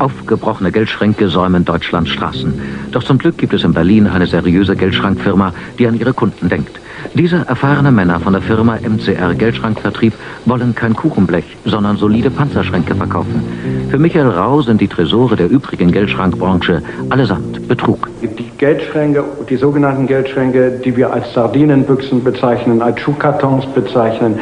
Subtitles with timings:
[0.00, 2.60] Aufgebrochene Geldschränke säumen Deutschlands Straßen.
[2.90, 6.80] Doch zum Glück gibt es in Berlin eine seriöse Geldschrankfirma, die an ihre Kunden denkt.
[7.14, 13.42] Diese erfahrene Männer von der Firma MCR Geldschrankvertrieb wollen kein Kuchenblech, sondern solide Panzerschränke verkaufen.
[13.90, 18.08] Für Michael Rau sind die Tresore der übrigen Geldschrankbranche allesamt Betrug.
[18.22, 24.38] Die Geldschränke, die sogenannten Geldschränke, die wir als Sardinenbüchsen bezeichnen, als Schuhkartons bezeichnen,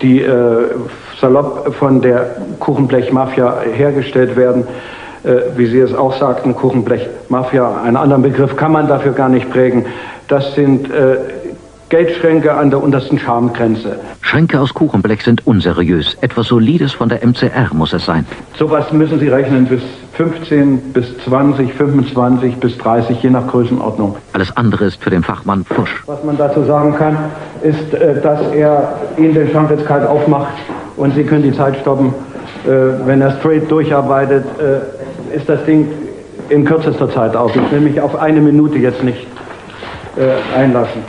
[0.00, 0.68] die äh,
[1.22, 4.64] salopp von der Kuchenblechmafia hergestellt werden,
[5.22, 9.50] äh, wie Sie es auch sagten, Kuchenblechmafia, einen anderen Begriff kann man dafür gar nicht
[9.50, 9.86] prägen.
[10.28, 11.16] Das sind äh,
[11.88, 14.00] Geldschränke an der untersten Schamgrenze.
[14.20, 16.16] Schränke aus Kuchenblech sind unseriös.
[16.22, 18.26] Etwas Solides von der MCR muss es sein.
[18.58, 19.82] Sowas müssen Sie rechnen bis
[20.14, 24.16] 15, bis 20, 25, bis 30, je nach Größenordnung.
[24.32, 26.02] Alles andere ist für den Fachmann Fusch.
[26.06, 27.16] Was man dazu sagen kann,
[27.62, 30.54] ist, äh, dass er Ihnen den Schrank jetzt kalt aufmacht
[30.96, 32.14] und Sie können die Zeit stoppen.
[32.64, 35.88] Äh, wenn er straight durcharbeitet, äh, ist das Ding
[36.48, 37.54] in kürzester Zeit auf.
[37.56, 39.26] Ich will mich auf eine Minute jetzt nicht
[40.54, 41.00] einlassen.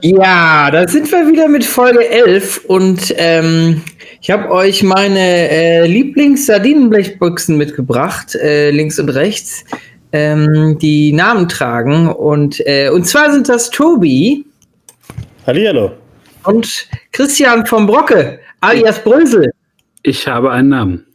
[0.00, 3.82] Ja, da sind wir wieder mit Folge 11 und ähm,
[4.20, 9.64] ich habe euch meine äh, Lieblings-Sardinenblechbüchsen mitgebracht, äh, links und rechts,
[10.12, 12.08] ähm, die Namen tragen.
[12.08, 14.44] Und, äh, und zwar sind das Tobi.
[15.48, 15.92] Hallihallo.
[16.44, 19.50] Und Christian vom Brocke, alias Brösel.
[20.02, 21.06] Ich habe einen Namen.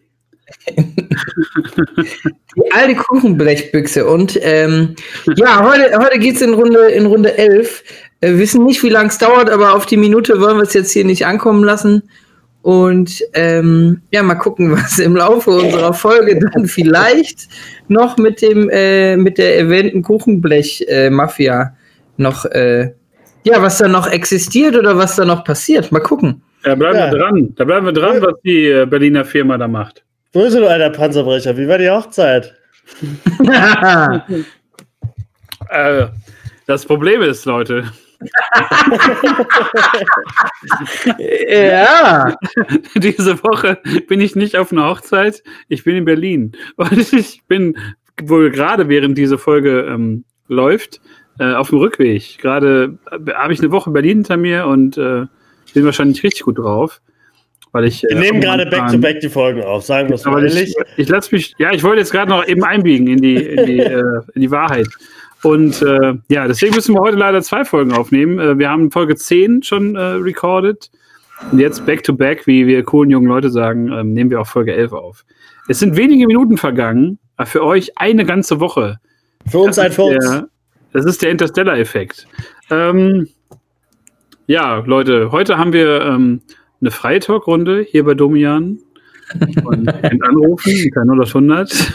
[0.76, 4.08] die alte Kuchenblechbüchse.
[4.08, 4.96] Und ähm,
[5.36, 7.84] ja, heute, heute geht es in Runde, in Runde 11.
[8.22, 10.94] Wir wissen nicht, wie lange es dauert, aber auf die Minute wollen wir es jetzt
[10.94, 12.02] hier nicht ankommen lassen.
[12.64, 17.50] Und ähm, ja, mal gucken, was im Laufe unserer Folge dann vielleicht
[17.88, 21.68] noch mit dem äh, mit der erwähnten Kuchenblech-Mafia äh,
[22.18, 22.94] noch äh,
[23.44, 25.92] ja, was da noch existiert oder was da noch passiert.
[25.92, 26.42] Mal gucken.
[26.64, 27.12] Da bleiben ja.
[27.12, 27.54] wir dran.
[27.56, 30.04] Da bleiben wir dran, was die äh, Berliner Firma da macht.
[30.32, 31.56] Wo ist du, alter Panzerbrecher?
[31.58, 32.54] Wie war die Hochzeit?
[35.70, 36.08] äh,
[36.66, 37.86] das Problem ist, Leute,
[41.50, 42.36] ja.
[42.96, 46.54] Diese Woche bin ich nicht auf einer Hochzeit, ich bin in Berlin.
[46.76, 47.78] Und ich bin
[48.22, 51.02] wohl gerade während diese Folge ähm, läuft,
[51.40, 52.38] äh, auf dem Rückweg.
[52.40, 55.26] Gerade äh, habe ich eine Woche Berlin hinter mir und äh,
[55.74, 57.02] bin wahrscheinlich richtig gut drauf.
[57.72, 60.76] Weil ich, Wir äh, nehmen gerade back-to-back die Folgen auf, sagen wir es mal ehrlich.
[60.78, 63.66] Ich, ich lasse mich, ja, ich wollte jetzt gerade noch eben einbiegen in die, in
[63.66, 64.88] die, äh, in die Wahrheit.
[65.42, 68.40] Und äh, ja, deswegen müssen wir heute leider zwei Folgen aufnehmen.
[68.40, 70.92] Äh, wir haben Folge 10 schon äh, recorded.
[71.52, 74.48] Und jetzt back to back, wie wir coolen jungen Leute sagen, ähm, nehmen wir auch
[74.48, 75.26] Folge 11 auf.
[75.68, 79.00] Es sind wenige Minuten vergangen, aber für euch eine ganze Woche.
[79.50, 80.44] Für uns ein Furz.
[80.94, 82.28] Das ist der Interstellar-Effekt.
[82.70, 83.28] Ähm,
[84.46, 86.42] ja, Leute, heute haben wir ähm,
[86.82, 88.80] eine freie Talkrunde hier bei Domian.
[89.64, 91.94] Und anrufen, kein 0 100,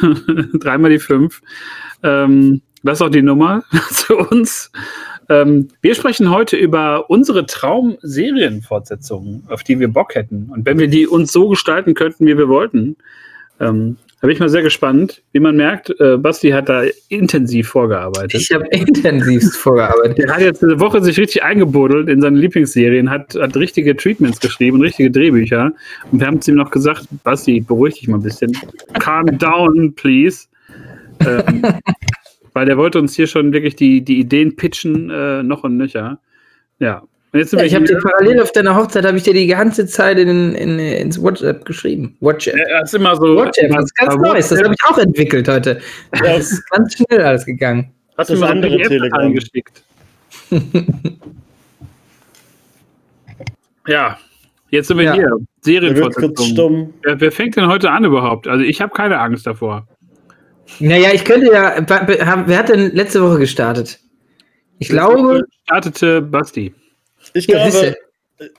[0.55, 1.41] dreimal die 5.
[2.03, 4.73] Ähm, das ist auch die Nummer zu uns.
[5.29, 10.51] Ähm, wir sprechen heute über unsere Traum-Serienfortsetzungen, auf die wir Bock hätten.
[10.51, 12.97] Und wenn wir die uns so gestalten könnten, wie wir wollten,
[13.61, 15.23] ähm, da bin ich mal sehr gespannt.
[15.33, 18.35] Wie man merkt, äh, Basti hat da intensiv vorgearbeitet.
[18.35, 20.19] Ich habe intensiv vorgearbeitet.
[20.19, 24.41] Der hat jetzt eine Woche sich richtig eingebuddelt in seine Lieblingsserien, hat, hat richtige Treatments
[24.41, 25.73] geschrieben, richtige Drehbücher.
[26.11, 28.51] Und wir haben zu ihm noch gesagt, Basti, beruhig dich mal ein bisschen.
[28.95, 30.49] Calm down, please.
[31.21, 31.63] Ähm,
[32.55, 36.19] weil der wollte uns hier schon wirklich die, die Ideen pitchen, äh, noch und nöcher.
[36.81, 37.05] Ja.
[37.33, 40.55] Ja ich habe dir parallel auf deiner Hochzeit, habe ich dir die ganze Zeit in,
[40.55, 42.17] in, ins WhatsApp geschrieben.
[42.21, 42.57] WhatsApp.
[42.57, 43.37] Ja, ist immer so.
[43.37, 44.49] WhatsApp, das ist ganz Neues.
[44.49, 45.81] Das habe ich auch entwickelt heute.
[46.11, 47.93] Das ist ganz schnell alles gegangen.
[48.17, 49.83] Hast du mal andere Telegram geschickt?
[53.87, 54.19] ja,
[54.71, 55.15] jetzt sind wir ja.
[55.15, 55.37] hier.
[55.61, 56.95] Serienfortsetzung.
[57.03, 58.49] Wer, wer fängt denn heute an überhaupt?
[58.49, 59.87] Also ich habe keine Angst davor.
[60.81, 61.77] Naja, ich könnte ja.
[62.07, 64.01] Wer hat denn letzte Woche gestartet?
[64.79, 65.45] Ich glaube.
[65.65, 66.75] Startete Basti.
[67.39, 67.97] Ich glaube.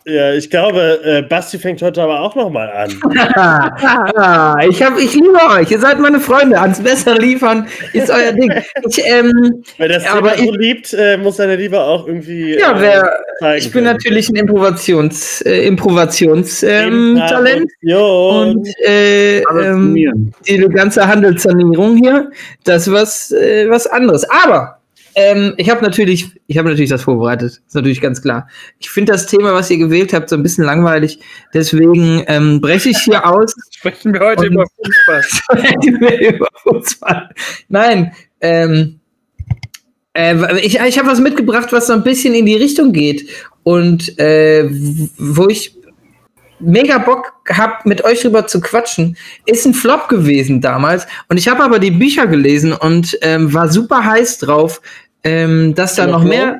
[0.05, 2.89] Ja, ich glaube, äh, Basti fängt heute aber auch nochmal an.
[4.69, 5.71] ich, hab, ich liebe euch.
[5.71, 6.59] Ihr seid meine Freunde.
[6.59, 8.51] Ans Besser liefern ist euer Ding.
[8.85, 12.59] Ich, ähm, Wer das aber so liebt, äh, muss seine Liebe auch irgendwie.
[12.59, 17.71] Ja, wer, äh, ich bin natürlich ein Improvisations, äh, Improvisationstalent.
[17.81, 22.31] Ähm, und äh, ähm, die ganze Handelssanierung hier,
[22.65, 24.29] das ist was, äh, was anderes.
[24.29, 24.78] Aber
[25.19, 28.47] ähm, ich habe natürlich, ich habe natürlich das vorbereitet, ist natürlich ganz klar.
[28.79, 31.19] Ich finde das Thema, was ihr gewählt habt, so ein bisschen langweilig.
[31.53, 33.53] Deswegen ähm, breche ich hier aus.
[33.69, 35.23] Sprechen wir heute über Fußball.
[35.23, 37.29] Sprechen wir über Fußball.
[37.67, 39.01] Nein, ähm,
[40.13, 43.27] äh, ich, ich habe was mitgebracht, was so ein bisschen in die Richtung geht
[43.63, 44.69] und äh,
[45.17, 45.75] wo ich
[46.59, 49.17] mega Bock gehabt, mit euch drüber zu quatschen.
[49.45, 51.07] Ist ein Flop gewesen damals.
[51.29, 54.81] Und ich habe aber die Bücher gelesen und ähm, war super heiß drauf,
[55.23, 56.59] ähm, dass da noch mehr.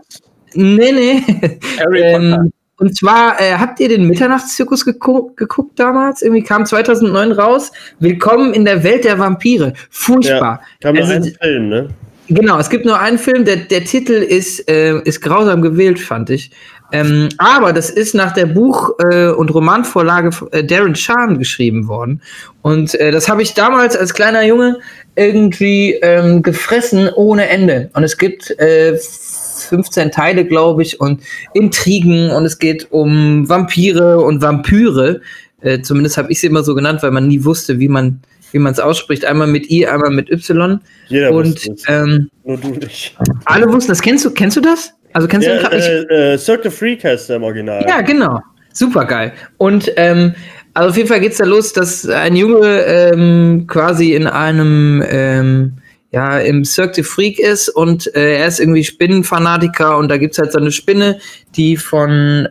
[0.54, 1.24] Nee, nee.
[1.96, 6.22] ähm, und zwar, äh, habt ihr den Mitternachtszirkus geguckt, geguckt damals?
[6.22, 7.72] Irgendwie kam 2009 raus.
[8.00, 9.74] Willkommen in der Welt der Vampire.
[9.90, 10.62] Furchtbar.
[10.82, 11.90] Ja, kam also, ein Film, ne?
[12.30, 16.30] Genau, es gibt nur einen Film, der, der Titel ist, äh, ist grausam gewählt, fand
[16.30, 16.52] ich.
[16.92, 22.22] Ähm, aber das ist nach der Buch- äh, und Romanvorlage äh, Darren Shan geschrieben worden.
[22.62, 24.78] Und äh, das habe ich damals als kleiner Junge
[25.16, 27.90] irgendwie ähm, gefressen ohne Ende.
[27.94, 31.22] Und es gibt äh, 15 Teile, glaube ich, und
[31.54, 35.22] Intrigen und es geht um Vampire und Vampyre.
[35.62, 38.22] Äh, zumindest habe ich sie immer so genannt, weil man nie wusste, wie man
[38.52, 39.26] wie man es ausspricht.
[39.26, 40.80] Einmal mit I, einmal mit Y.
[41.08, 43.16] Jeder und ähm, nur du nicht.
[43.46, 44.02] Alle wussten das.
[44.02, 44.94] Kennst du, kennst du das?
[45.14, 47.86] Also kennst ja, du den äh, äh, Cirque Freak heißt der im Original.
[47.88, 48.40] Ja, genau.
[48.74, 49.34] Super geil.
[49.58, 50.36] Und ähm,
[50.74, 55.04] also auf jeden Fall geht es da los, dass ein Junge ähm, quasi in einem
[55.08, 55.74] ähm,
[56.12, 60.34] ja, im Cirque du Freak ist und äh, er ist irgendwie Spinnenfanatiker und da gibt
[60.34, 61.20] es halt so eine Spinne,
[61.56, 62.48] die von,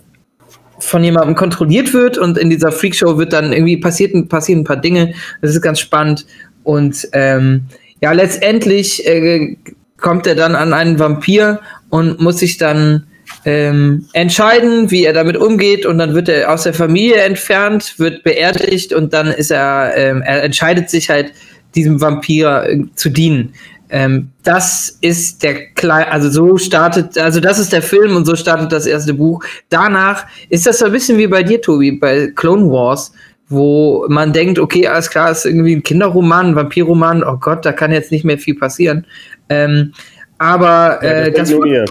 [0.78, 4.76] von jemandem kontrolliert wird und in dieser Freakshow wird dann irgendwie passiert, passieren ein paar
[4.76, 5.14] Dinge.
[5.43, 6.26] Das ist ganz spannend
[6.62, 7.64] und ähm,
[8.00, 9.56] ja, letztendlich äh,
[9.96, 13.06] kommt er dann an einen Vampir und muss sich dann
[13.44, 18.23] ähm, entscheiden, wie er damit umgeht und dann wird er aus der Familie entfernt, wird
[18.23, 21.32] beerdigt und dann ist er, ähm, er entscheidet sich halt,
[21.75, 23.52] diesem Vampir äh, zu dienen.
[23.90, 28.37] Ähm, das ist der kleine, also so startet, also das ist der Film und so
[28.37, 29.43] startet das erste Buch.
[29.70, 33.12] Danach ist das so ein bisschen wie bei dir, Tobi, bei Clone Wars,
[33.49, 37.73] wo man denkt, okay, alles klar, ist irgendwie ein Kinderroman, ein Vampirroman, oh Gott, da
[37.73, 39.06] kann jetzt nicht mehr viel passieren.
[39.49, 39.94] Ähm,
[40.38, 41.85] aber äh, das, das, wurde,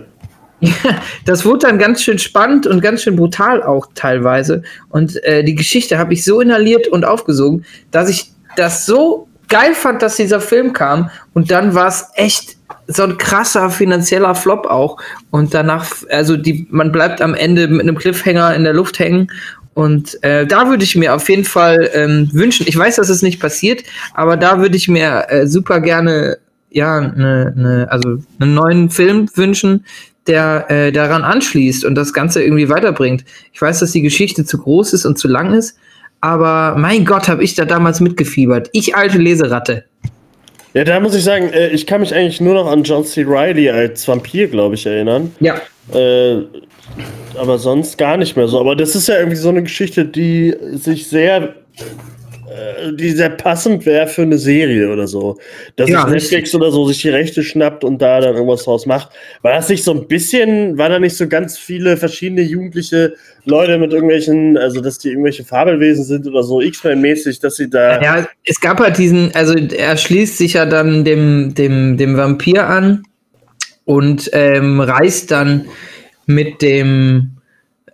[1.25, 4.63] das wurde dann ganz schön spannend und ganz schön brutal auch teilweise.
[4.89, 9.73] Und äh, die Geschichte habe ich so inhaliert und aufgesogen, dass ich das so geil
[9.73, 11.09] fand, dass dieser Film kam.
[11.33, 12.57] Und dann war es echt
[12.87, 14.97] so ein krasser finanzieller Flop auch.
[15.29, 19.29] Und danach, also die, man bleibt am Ende mit einem Cliffhanger in der Luft hängen.
[19.73, 23.21] Und äh, da würde ich mir auf jeden Fall ähm, wünschen, ich weiß, dass es
[23.21, 23.83] nicht passiert,
[24.15, 29.27] aber da würde ich mir äh, super gerne ja, ne, ne, also einen neuen Film
[29.35, 29.85] wünschen,
[30.27, 33.23] der äh, daran anschließt und das Ganze irgendwie weiterbringt.
[33.53, 35.77] Ich weiß, dass die Geschichte zu groß ist und zu lang ist,
[36.21, 38.69] aber mein Gott, habe ich da damals mitgefiebert.
[38.73, 39.85] Ich alte Leseratte.
[40.73, 43.23] Ja, da muss ich sagen, äh, ich kann mich eigentlich nur noch an John C.
[43.23, 45.31] Riley als Vampir, glaube ich, erinnern.
[45.39, 45.55] Ja.
[45.93, 46.43] Äh,
[47.37, 48.59] aber sonst gar nicht mehr so.
[48.59, 51.55] Aber das ist ja irgendwie so eine Geschichte, die sich sehr
[52.93, 55.37] die sehr passend wäre für eine Serie oder so.
[55.75, 58.85] Dass ja, sich Netflix oder so sich die Rechte schnappt und da dann irgendwas draus
[58.85, 59.09] macht.
[59.41, 63.15] War das nicht so ein bisschen, war da nicht so ganz viele verschiedene jugendliche
[63.45, 68.01] Leute mit irgendwelchen, also dass die irgendwelche Fabelwesen sind oder so X-Men-mäßig, dass sie da.
[68.01, 72.67] Ja, es gab halt diesen, also er schließt sich ja dann dem, dem, dem Vampir
[72.67, 73.03] an
[73.85, 75.65] und ähm, reist dann
[76.25, 77.37] mit dem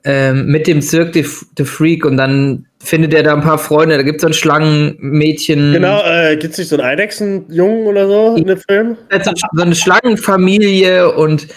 [0.06, 1.24] ähm, mit dem Cirque
[1.58, 3.96] de Freak und dann findet er da ein paar Freunde.
[3.96, 5.74] Da gibt es so ein Schlangenmädchen.
[5.74, 8.98] Genau, äh, gibt es nicht so einen Eidechsenjungen oder so in dem Film?
[9.24, 11.48] So eine Schlangenfamilie und,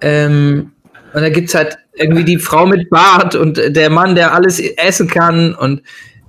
[0.00, 0.72] ähm,
[1.12, 4.60] und da gibt es halt irgendwie die Frau mit Bart und der Mann, der alles
[4.60, 5.82] essen kann und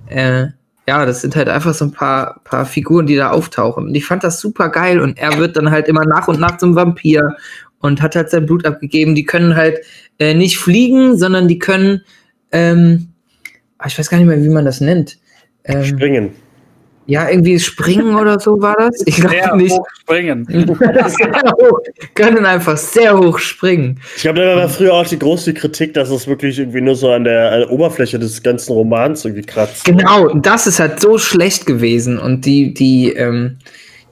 [0.08, 0.46] äh,
[0.88, 3.88] ja, das sind halt einfach so ein paar, paar Figuren, die da auftauchen.
[3.88, 6.56] Und ich fand das super geil und er wird dann halt immer nach und nach
[6.56, 7.36] zum Vampir
[7.80, 9.14] und hat halt sein Blut abgegeben.
[9.14, 9.78] Die können halt
[10.18, 12.02] äh, nicht fliegen, sondern die können
[12.52, 13.07] ähm,
[13.86, 15.18] ich weiß gar nicht mehr, wie man das nennt.
[15.64, 16.30] Ähm, springen.
[17.06, 19.02] Ja, irgendwie springen oder so war das.
[19.06, 19.72] Ich glaube nicht.
[19.72, 20.46] Hoch springen.
[20.68, 21.80] hoch,
[22.14, 23.98] können einfach sehr hoch springen.
[24.16, 27.10] Ich glaube, da war früher auch die große Kritik, dass es wirklich irgendwie nur so
[27.10, 29.86] an der Oberfläche des ganzen Romans irgendwie kratzt.
[29.86, 33.56] Genau, das ist halt so schlecht gewesen und die, die, ähm,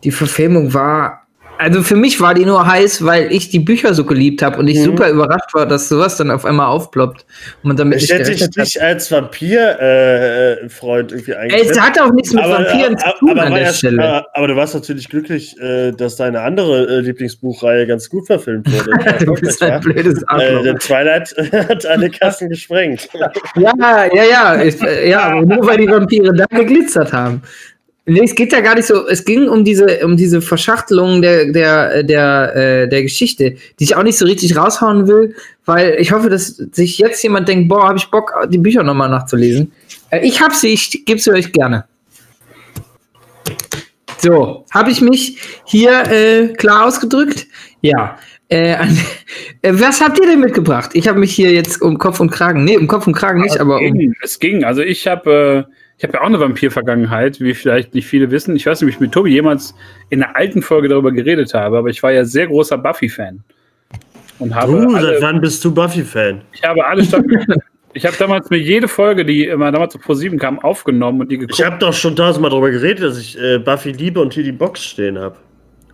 [0.02, 1.25] die Verfilmung war
[1.58, 4.68] also für mich war die nur heiß, weil ich die Bücher so geliebt habe und
[4.68, 4.84] ich mhm.
[4.84, 7.24] super überrascht war, dass sowas dann auf einmal aufploppt.
[7.62, 11.70] Und damit ich hätte dich nicht als Vampir-Freund äh, irgendwie eingestellt.
[11.70, 14.02] Es hat auch nichts mit aber, Vampiren aber, zu tun aber, an der Stelle.
[14.02, 18.70] Aber, aber, du warst natürlich glücklich, äh, dass deine andere äh, Lieblingsbuchreihe ganz gut verfilmt
[18.70, 19.18] wurde.
[19.24, 20.66] du bist ein blödes äh, Arschloch.
[20.66, 21.34] Äh, Twilight
[21.68, 23.08] hat alle Kassen gesprengt.
[23.56, 24.62] ja, ja, ja.
[24.62, 27.42] Ich, äh, ja, nur weil die Vampire da geglitzert haben.
[28.08, 29.08] Nee, es geht ja gar nicht so.
[29.08, 33.96] Es ging um diese, um diese Verschachtelung der, der, der, äh, der Geschichte, die ich
[33.96, 35.34] auch nicht so richtig raushauen will,
[35.64, 39.10] weil ich hoffe, dass sich jetzt jemand denkt, boah, habe ich Bock, die Bücher nochmal
[39.10, 39.72] nachzulesen.
[40.10, 41.84] Äh, ich hab sie, ich gebe sie euch gerne.
[44.18, 47.46] So, habe ich mich hier äh, klar ausgedrückt?
[47.80, 48.18] Ja.
[48.48, 48.74] Äh,
[49.62, 50.90] äh, was habt ihr denn mitgebracht?
[50.94, 53.58] Ich habe mich hier jetzt um Kopf und Kragen, nee, um Kopf und Kragen nicht,
[53.58, 54.64] aber es ging, es ging.
[54.64, 58.54] Also ich habe, äh, ich habe ja auch eine Vampir-Vergangenheit, wie vielleicht nicht viele wissen.
[58.54, 59.74] Ich weiß nicht, ob ich mit Tobi jemals
[60.10, 63.42] in einer alten Folge darüber geredet habe, aber ich war ja sehr großer Buffy-Fan.
[64.38, 66.42] Und habe du, alle, seit wann bist du Buffy-Fan?
[66.52, 67.44] Ich habe alle Staffeln.
[67.96, 71.38] Ich habe damals mir jede Folge, die immer damals auf Pro7 kam, aufgenommen und die
[71.38, 71.58] geguckt.
[71.58, 74.52] Ich habe doch schon tausendmal darüber geredet, dass ich äh, Buffy liebe und hier die
[74.52, 75.36] Box stehen habe.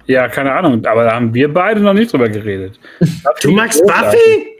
[0.06, 2.80] Ja, keine Ahnung, aber da haben wir beide noch nicht drüber geredet.
[3.42, 4.51] du magst Buffy?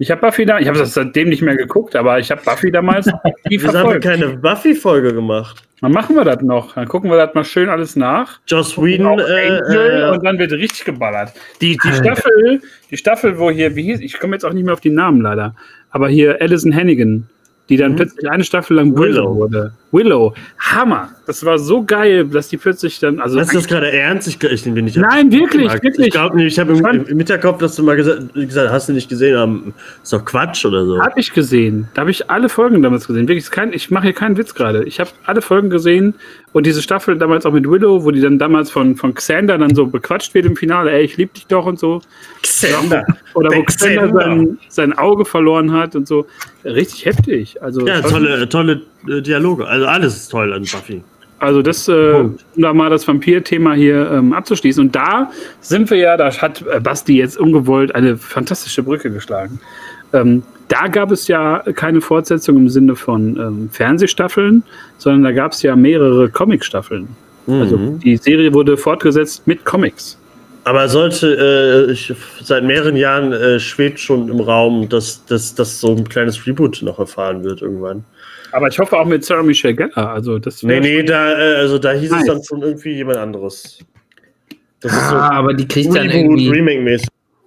[0.00, 2.72] Ich habe Buffy da, ich habe das seitdem nicht mehr geguckt, aber ich habe Buffy
[2.72, 3.06] damals.
[3.50, 5.62] Wieso haben wir keine Buffy-Folge gemacht?
[5.82, 6.74] Dann machen wir das noch.
[6.74, 8.40] Dann gucken wir das mal schön alles nach.
[8.46, 9.18] Joss Whedon.
[9.18, 11.34] Äh, äh, und dann wird richtig geballert.
[11.60, 14.72] Die, die Staffel, die Staffel, wo hier, wie hieß, ich komme jetzt auch nicht mehr
[14.72, 15.54] auf die Namen leider,
[15.90, 17.28] aber hier Alison Hannigan
[17.70, 17.96] die dann mhm.
[17.96, 19.72] plötzlich eine Staffel lang Willow wurde.
[19.92, 21.08] Willow, Hammer.
[21.30, 23.20] Das war so geil, dass die plötzlich dann.
[23.20, 24.26] Also Hast du das gerade ernst?
[24.26, 25.80] Ich, ich den nicht Nein, wirklich, gemacht.
[25.80, 26.08] wirklich.
[26.08, 28.94] Ich glaube nicht, ich habe im, im, Hinterkopf, dass du mal gesagt, gesagt hast, du
[28.94, 29.72] nicht gesehen haben.
[30.02, 31.00] Ist doch Quatsch oder so.
[31.00, 31.86] Habe ich gesehen.
[31.94, 33.28] Da habe ich alle Folgen damals gesehen.
[33.28, 34.82] Wirklich, kein, ich mache hier keinen Witz gerade.
[34.82, 36.14] Ich habe alle Folgen gesehen
[36.52, 39.72] und diese Staffel damals auch mit Willow, wo die dann damals von, von Xander dann
[39.76, 42.02] so bequatscht wird im Finale, ey, ich lieb dich doch und so.
[42.42, 43.06] Xander.
[43.34, 46.26] Oder wo Xander sein, sein Auge verloren hat und so.
[46.64, 47.62] Richtig heftig.
[47.62, 49.68] Also, ja, tolle, tolle äh, Dialoge.
[49.68, 51.04] Also alles ist toll an Buffy.
[51.40, 54.86] Also das, äh, um da mal das Vampir-Thema hier ähm, abzuschließen.
[54.86, 55.30] Und da
[55.60, 59.58] sind wir ja, da hat äh, Basti jetzt ungewollt eine fantastische Brücke geschlagen.
[60.12, 64.62] Ähm, da gab es ja keine Fortsetzung im Sinne von ähm, Fernsehstaffeln,
[64.98, 67.08] sondern da gab es ja mehrere Comic-Staffeln.
[67.46, 67.60] Mhm.
[67.60, 70.18] Also die Serie wurde fortgesetzt mit Comics.
[70.64, 75.80] Aber sollte, äh, ich, seit mehreren Jahren äh, schwebt schon im Raum, dass, dass, dass
[75.80, 78.04] so ein kleines Reboot noch erfahren wird irgendwann.
[78.52, 80.10] Aber ich hoffe auch mit Sarah Michelle Gellar.
[80.10, 82.20] Also das nee, nee, da, äh, also da hieß nice.
[82.20, 83.78] es dann schon irgendwie jemand anderes.
[84.80, 87.00] Das ah, so aber die kriegt dann irgendwie.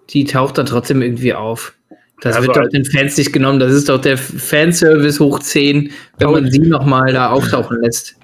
[0.10, 1.74] Die taucht dann trotzdem irgendwie auf.
[2.22, 3.60] Das also wird doch den Fans nicht genommen.
[3.60, 8.16] Das ist doch der Fanservice hoch 10, wenn man sie nochmal da auftauchen lässt.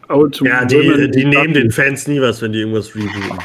[0.41, 3.39] Ja, die, die nehmen den Fans nie was, wenn die irgendwas rebooten.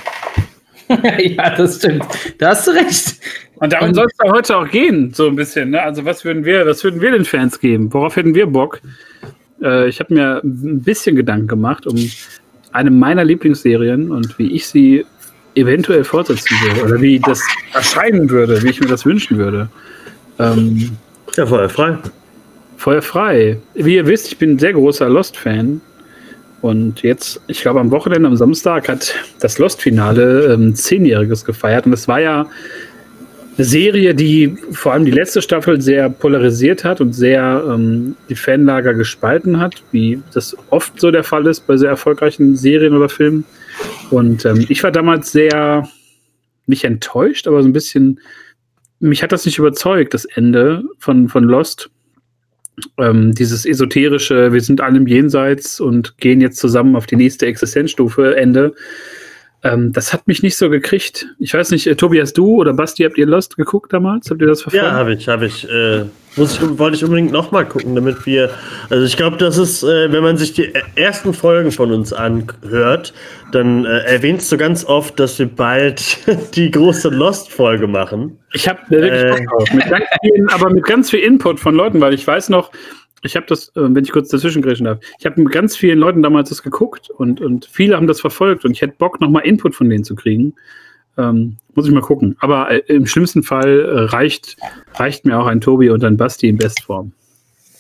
[1.36, 2.04] ja, das stimmt.
[2.38, 3.16] Da hast du recht.
[3.56, 5.70] Und darum soll es da heute auch gehen, so ein bisschen.
[5.70, 5.82] Ne?
[5.82, 7.92] Also, was würden wir, was würden wir den Fans geben?
[7.92, 8.80] Worauf hätten wir Bock?
[9.62, 11.96] Äh, ich habe mir ein bisschen Gedanken gemacht um
[12.72, 15.06] eine meiner Lieblingsserien und wie ich sie
[15.54, 17.40] eventuell fortsetzen würde oder wie das
[17.72, 19.68] erscheinen würde, wie ich mir das wünschen würde.
[20.40, 20.90] Ähm,
[21.36, 21.98] ja, Feuer frei.
[22.76, 23.58] Feuer frei.
[23.74, 25.80] Wie ihr wisst, ich bin ein sehr großer Lost-Fan.
[26.60, 31.86] Und jetzt, ich glaube, am Wochenende, am Samstag, hat das Lost-Finale ähm, Zehnjähriges gefeiert.
[31.86, 32.46] Und es war ja
[33.56, 38.34] eine Serie, die vor allem die letzte Staffel sehr polarisiert hat und sehr ähm, die
[38.34, 43.08] Fanlager gespalten hat, wie das oft so der Fall ist bei sehr erfolgreichen Serien oder
[43.08, 43.44] Filmen.
[44.10, 45.88] Und ähm, ich war damals sehr,
[46.66, 48.20] nicht enttäuscht, aber so ein bisschen,
[48.98, 51.90] mich hat das nicht überzeugt, das Ende von, von Lost.
[52.98, 57.46] Ähm, dieses esoterische, wir sind alle im Jenseits und gehen jetzt zusammen auf die nächste
[57.46, 58.74] Existenzstufe, Ende
[59.64, 61.26] ähm, das hat mich nicht so gekriegt.
[61.38, 64.30] Ich weiß nicht, äh, Tobias, du oder Basti, habt ihr Lost geguckt damals?
[64.30, 64.84] Habt ihr das verfolgt?
[64.84, 65.66] Ja, habe ich, habe ich.
[65.68, 66.04] Äh,
[66.36, 68.50] muss ich, wollte ich unbedingt nochmal gucken, damit wir.
[68.90, 73.14] Also ich glaube, das ist, äh, wenn man sich die ersten Folgen von uns anhört,
[73.52, 76.18] dann äh, erwähnst du ganz oft, dass wir bald
[76.54, 78.38] die große Lost-Folge machen.
[78.52, 79.72] Ich habe wirklich äh, Bock drauf.
[79.72, 82.70] Mit aber mit ganz viel Input von Leuten, weil ich weiß noch,
[83.24, 85.98] ich habe das, äh, wenn ich kurz dazwischen grätschen darf, ich habe mit ganz vielen
[85.98, 89.44] Leuten damals das geguckt und, und viele haben das verfolgt und ich hätte Bock, nochmal
[89.44, 90.54] Input von denen zu kriegen.
[91.16, 92.36] Ähm, muss ich mal gucken.
[92.40, 94.56] Aber äh, im schlimmsten Fall äh, reicht,
[94.94, 97.12] reicht mir auch ein Tobi und ein Basti in Bestform.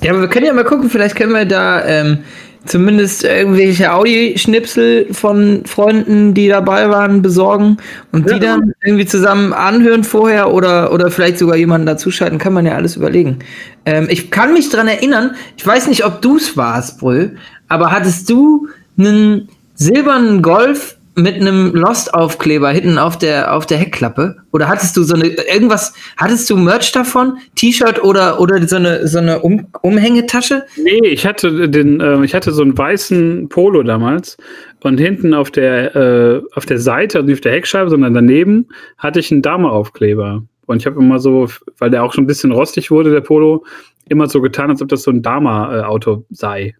[0.00, 2.18] Ja, aber wir können ja mal gucken, vielleicht können wir da ähm,
[2.66, 7.76] zumindest irgendwelche Audioschnipsel von Freunden, die dabei waren, besorgen
[8.12, 8.34] und ja.
[8.34, 12.74] die dann irgendwie zusammen anhören vorher oder, oder vielleicht sogar jemanden dazuschalten, kann man ja
[12.74, 13.40] alles überlegen.
[13.84, 17.36] Ähm, ich kann mich dran erinnern, ich weiß nicht, ob du es warst, Brüll,
[17.68, 18.68] aber hattest du
[18.98, 24.36] einen silbernen Golf mit einem Lost-Aufkleber hinten auf der, auf der Heckklappe?
[24.52, 27.38] Oder hattest du so eine, irgendwas, hattest du Merch davon?
[27.54, 30.64] T-Shirt oder, oder so eine, so eine um Umhängetasche?
[30.76, 34.36] Nee, ich hatte den, äh, ich hatte so einen weißen Polo damals
[34.82, 38.68] und hinten auf der, äh, auf der Seite, also nicht auf der Heckscheibe, sondern daneben
[38.98, 40.42] hatte ich einen Dame-Aufkleber.
[40.66, 43.64] Und ich habe immer so, weil der auch schon ein bisschen rostig wurde, der Polo,
[44.08, 46.74] immer so getan, als ob das so ein Dama-Auto sei.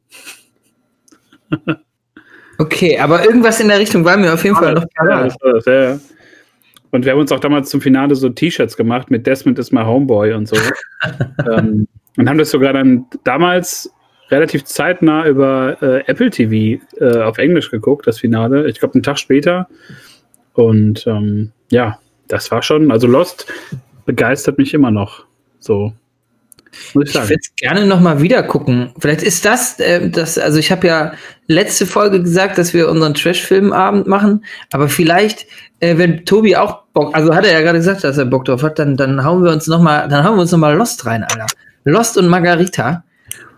[2.59, 5.29] Okay, aber irgendwas in der Richtung war mir auf jeden Fall noch klar.
[5.67, 6.01] Ja, ja,
[6.91, 9.83] Und wir haben uns auch damals zum Finale so T-Shirts gemacht mit Desmond is my
[9.83, 10.57] Homeboy und so.
[11.51, 13.93] ähm, und haben das sogar dann damals
[14.31, 18.69] relativ zeitnah über äh, Apple TV äh, auf Englisch geguckt, das Finale.
[18.69, 19.69] Ich glaube, einen Tag später.
[20.55, 23.53] Und ähm, ja, das war schon, also Lost
[24.07, 25.27] begeistert mich immer noch.
[25.59, 25.93] So.
[26.95, 28.93] Muss ich ich würde es gerne noch mal wieder gucken.
[28.99, 31.13] Vielleicht ist das, äh, das also ich habe ja
[31.47, 35.47] letzte Folge gesagt, dass wir unseren Trash-Filmabend machen, aber vielleicht,
[35.81, 38.63] äh, wenn Tobi auch Bock, also hat er ja gerade gesagt, dass er Bock drauf
[38.63, 41.05] hat, dann, dann hauen wir uns noch mal, dann hauen wir uns noch mal Lost
[41.07, 41.47] rein, Alter.
[41.85, 43.05] Lost und Margarita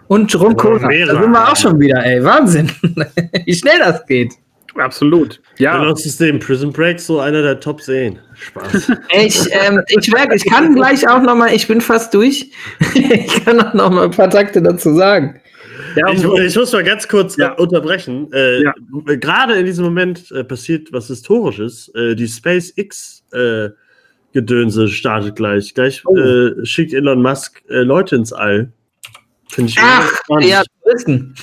[0.08, 0.88] und Rum Cola.
[0.88, 2.22] Da sind wir auch schon wieder, ey.
[2.22, 2.70] Wahnsinn.
[3.44, 4.34] Wie schnell das geht.
[4.76, 5.40] Absolut.
[5.58, 5.78] Ja.
[5.78, 8.18] Benutzsystem Prison Break so einer der Top 10.
[8.34, 8.92] Spaß.
[9.18, 12.50] Ich, ähm, ich merke, ich kann gleich auch noch mal, ich bin fast durch.
[12.94, 15.40] ich kann auch noch mal ein paar Takte dazu sagen.
[15.96, 17.52] Ja, ich, ich, muss mal ganz kurz ja.
[17.52, 18.30] unterbrechen.
[18.32, 18.74] Äh, ja.
[19.04, 21.90] Gerade in diesem Moment äh, passiert was Historisches.
[21.94, 23.70] Äh, die SpaceX äh,
[24.32, 25.72] Gedönse startet gleich.
[25.72, 26.16] Gleich oh.
[26.16, 28.72] Äh, schickt Elon Musk äh, Leute ins All.
[29.48, 30.10] Finde ich Ach,
[30.40, 31.34] ja, wissen.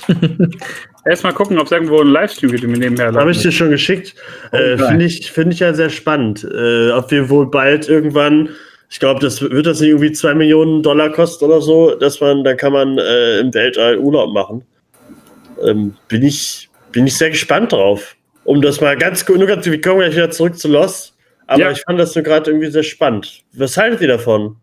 [1.06, 3.70] Erstmal gucken, ob es irgendwo einen Livestream gibt, den wir nebenher Habe ich dir schon
[3.70, 4.16] geschickt.
[4.52, 6.46] Oh, äh, Finde ich, find ich ja sehr spannend.
[6.46, 8.50] Äh, ob wir wohl bald irgendwann,
[8.90, 12.46] ich glaube, das wird das nicht irgendwie zwei Millionen Dollar kosten oder so, dass man,
[12.46, 14.64] dann kann man äh, im Weltall Urlaub machen.
[15.62, 18.16] Ähm, bin, ich, bin ich sehr gespannt drauf.
[18.46, 21.18] Um das mal ganz gut, nur ganz, wir kommen gleich wieder zurück zu Lost.
[21.48, 21.72] Aber ja.
[21.72, 23.44] ich fand das nur gerade irgendwie sehr spannend.
[23.54, 24.56] Was haltet ihr davon?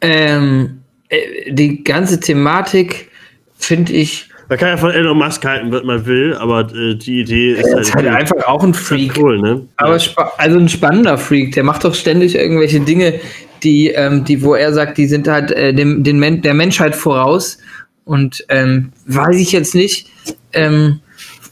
[0.00, 3.10] Ähm, äh, die ganze Thematik
[3.56, 7.20] finde ich man kann ja von Elon Musk halten, was man will, aber äh, die
[7.20, 9.16] Idee ist, halt, ist halt, einfach auch ein Freak.
[9.18, 9.66] Cool, ne?
[9.76, 9.98] Aber
[10.38, 13.20] also ein spannender Freak, der macht doch ständig irgendwelche Dinge,
[13.62, 16.94] die, ähm, die wo er sagt, die sind halt äh, dem, den Men der Menschheit
[16.94, 17.58] voraus.
[18.04, 20.08] Und ähm, weiß ich jetzt nicht,
[20.52, 21.00] ähm,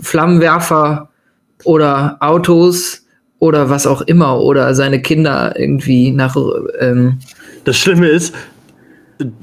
[0.01, 1.11] Flammenwerfer
[1.65, 3.07] oder Autos
[3.41, 6.37] oder was auch immer oder seine Kinder irgendwie nach.
[6.79, 7.19] Ähm,
[7.65, 8.35] das Schlimme ist,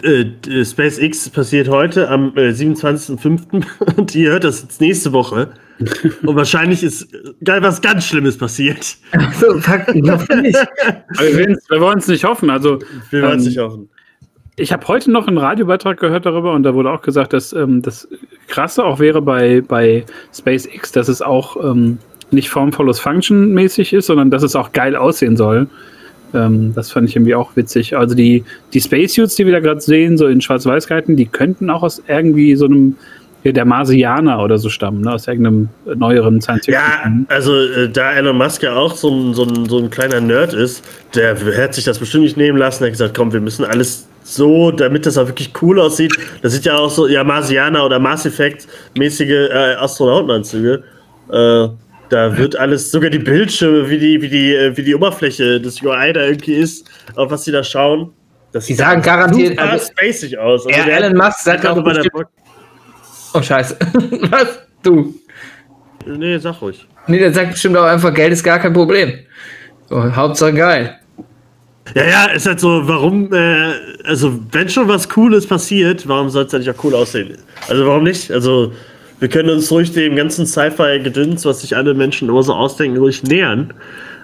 [0.03, 3.63] äh, äh, SpaceX passiert heute am äh, 27.05.
[3.97, 5.49] und ihr hört das jetzt nächste Woche.
[6.23, 7.07] Und wahrscheinlich ist
[7.43, 8.97] geil was ganz Schlimmes passiert.
[9.39, 10.05] So, fuck, nicht.
[10.05, 12.49] wir wollen es nicht hoffen.
[12.49, 13.89] Also, wir wollen es ähm, nicht hoffen.
[14.57, 17.81] Ich habe heute noch einen Radiobeitrag gehört darüber und da wurde auch gesagt, dass ähm,
[17.81, 18.07] das
[18.47, 21.97] Krasse auch wäre bei, bei SpaceX, dass es auch ähm,
[22.31, 25.67] nicht Form follows Function mäßig ist, sondern dass es auch geil aussehen soll.
[26.33, 27.95] Ähm, das fand ich irgendwie auch witzig.
[27.95, 31.69] Also die, die Spacesuits, die wir da gerade sehen, so in schwarz-weiß gehalten, die könnten
[31.69, 32.95] auch aus irgendwie so einem
[33.43, 35.13] der Marsianer oder so stammen, ne?
[35.13, 37.25] aus irgendeinem neueren Science Fiction.
[37.27, 40.21] Ja, also äh, da Elon Musk ja auch so ein, so, ein, so ein kleiner
[40.21, 40.83] Nerd ist,
[41.15, 42.83] der hätte sich das bestimmt nicht nehmen lassen.
[42.83, 46.13] Er hat gesagt, komm, wir müssen alles so, damit das auch wirklich cool aussieht.
[46.43, 50.83] Das sieht ja auch so, ja, Marsianer oder Mass Effect mäßige äh, Astronautenanzüge.
[51.31, 51.67] Äh,
[52.11, 55.81] da wird alles, sogar die Bildschirme, wie die, wie die, äh, wie die Oberfläche des
[55.81, 58.11] UI da irgendwie ist, auf was sie da schauen.
[58.51, 60.67] Das die sagen garantiert also, spacig aus.
[60.67, 62.03] Also ja, Elon Musk sagt auch immer der
[63.33, 63.77] Oh Scheiße.
[64.29, 64.59] was?
[64.83, 65.15] Du?
[66.05, 66.85] Nee, sag ruhig.
[67.07, 69.13] Nee, der sagt bestimmt auch einfach, Geld ist gar kein Problem.
[69.87, 70.99] So, Hauptsache geil.
[71.95, 76.43] Ja, ja, ist halt so, warum, äh, also wenn schon was Cooles passiert, warum soll
[76.43, 77.37] es dann nicht auch cool aussehen?
[77.69, 78.31] Also warum nicht?
[78.31, 78.73] Also
[79.21, 83.21] wir können uns ruhig dem ganzen Sci-Fi-Gedöns, was sich alle Menschen immer so ausdenken, ruhig
[83.21, 83.71] nähern.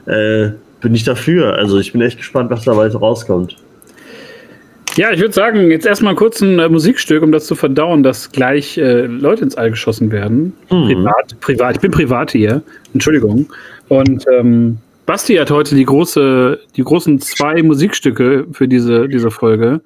[0.08, 0.50] Äh,
[0.82, 1.54] bin ich dafür.
[1.54, 3.56] Also ich bin echt gespannt, was da weiter rauskommt.
[4.96, 8.32] Ja, ich würde sagen, jetzt erstmal kurz ein äh, Musikstück, um das zu verdauen, dass
[8.32, 10.54] gleich äh, Leute ins All geschossen werden.
[10.72, 10.88] Mhm.
[10.88, 11.76] Privat, privat.
[11.76, 12.64] Ich bin privat hier.
[12.96, 13.48] Entschuldigung.
[13.90, 19.82] Und ähm, Basti hat heute die große, die großen zwei Musikstücke für diese, diese Folge.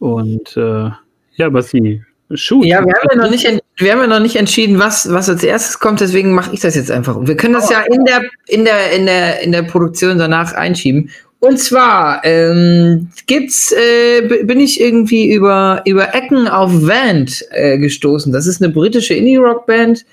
[0.00, 0.90] Und äh,
[1.36, 2.64] ja, Basti, Shoot.
[2.64, 5.42] Ja, wir haben ja noch nicht, wir haben ja noch nicht entschieden, was, was als
[5.42, 7.16] erstes kommt, deswegen mache ich das jetzt einfach.
[7.16, 10.54] Und wir können das ja in der, in der, in der, in der Produktion danach
[10.54, 11.10] einschieben.
[11.38, 18.32] Und zwar ähm, gibt's, äh, bin ich irgendwie über, über Ecken auf Vant äh, gestoßen.
[18.32, 20.06] Das ist eine britische Indie-Rock-Band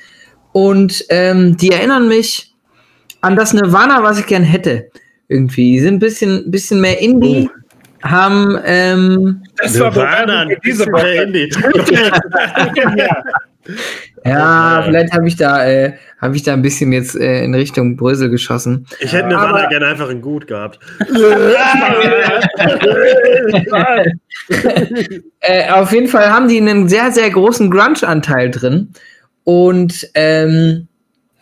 [0.51, 2.53] und ähm, die erinnern mich
[3.21, 4.89] an das Nirvana, was ich gern hätte.
[5.29, 5.71] Irgendwie.
[5.71, 7.49] Die sind ein bisschen, bisschen mehr Indie.
[7.49, 7.60] Oh
[8.03, 10.85] haben ähm, das war Nirvana, diese
[12.97, 13.23] ja.
[14.23, 17.97] Ja, vielleicht habe ich da äh, habe ich da ein bisschen jetzt äh, in Richtung
[17.97, 18.85] Brösel geschossen.
[18.99, 20.79] Ich hätte Nirvana Aber, gerne einfach in gut gehabt.
[25.39, 28.89] äh, auf jeden Fall haben die einen sehr sehr großen Grunge-Anteil drin
[29.43, 30.87] und ähm,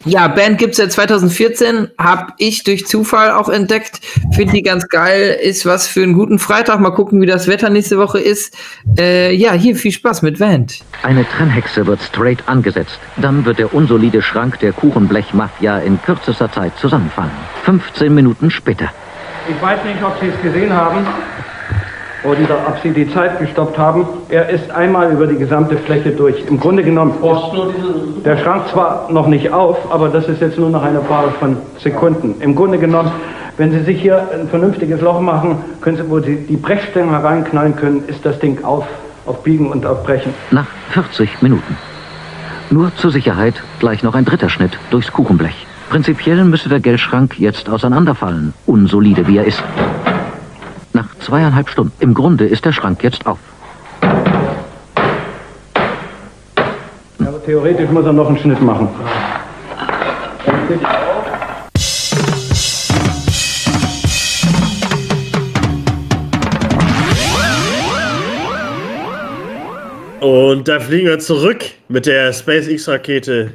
[0.06, 4.00] ja, Band gibt es seit 2014, habe ich durch Zufall auch entdeckt.
[4.34, 6.80] Finde die ganz geil, ist was für einen guten Freitag.
[6.80, 8.56] Mal gucken, wie das Wetter nächste Woche ist.
[8.98, 10.80] Äh, ja, hier viel Spaß mit Vant.
[11.04, 12.98] Eine Trennhexe wird straight angesetzt.
[13.18, 17.32] Dann wird der unsolide Schrank der Kuchenblech-Mafia in kürzester Zeit zusammenfallen.
[17.66, 18.90] 15 Minuten später.
[19.50, 21.06] Ich weiß nicht, ob Sie es gesehen haben
[22.24, 24.06] und ob Sie die Zeit gestoppt haben.
[24.30, 26.46] Er ist einmal über die gesamte Fläche durch.
[26.48, 30.70] Im Grunde genommen ist der Schrank zwar noch nicht auf, aber das ist jetzt nur
[30.70, 32.36] noch eine Frage von Sekunden.
[32.42, 33.12] Im Grunde genommen
[33.60, 37.76] Wenn Sie sich hier ein vernünftiges Loch machen, können Sie, wo Sie die Brechstange reinknallen
[37.76, 38.86] können, ist das Ding auf,
[39.26, 40.34] auf Biegen und auf Brechen.
[40.50, 41.76] Nach 40 Minuten.
[42.70, 45.68] Nur zur Sicherheit gleich noch ein dritter Schnitt durchs Kuchenblech.
[45.90, 49.62] Prinzipiell müsste der Geldschrank jetzt auseinanderfallen, unsolide wie er ist.
[50.94, 51.94] Nach zweieinhalb Stunden.
[52.00, 53.40] Im Grunde ist der Schrank jetzt auf.
[57.20, 58.90] Aber theoretisch muss er noch einen Schnitt machen.
[70.20, 73.52] Und da fliegen wir zurück mit der SpaceX-Rakete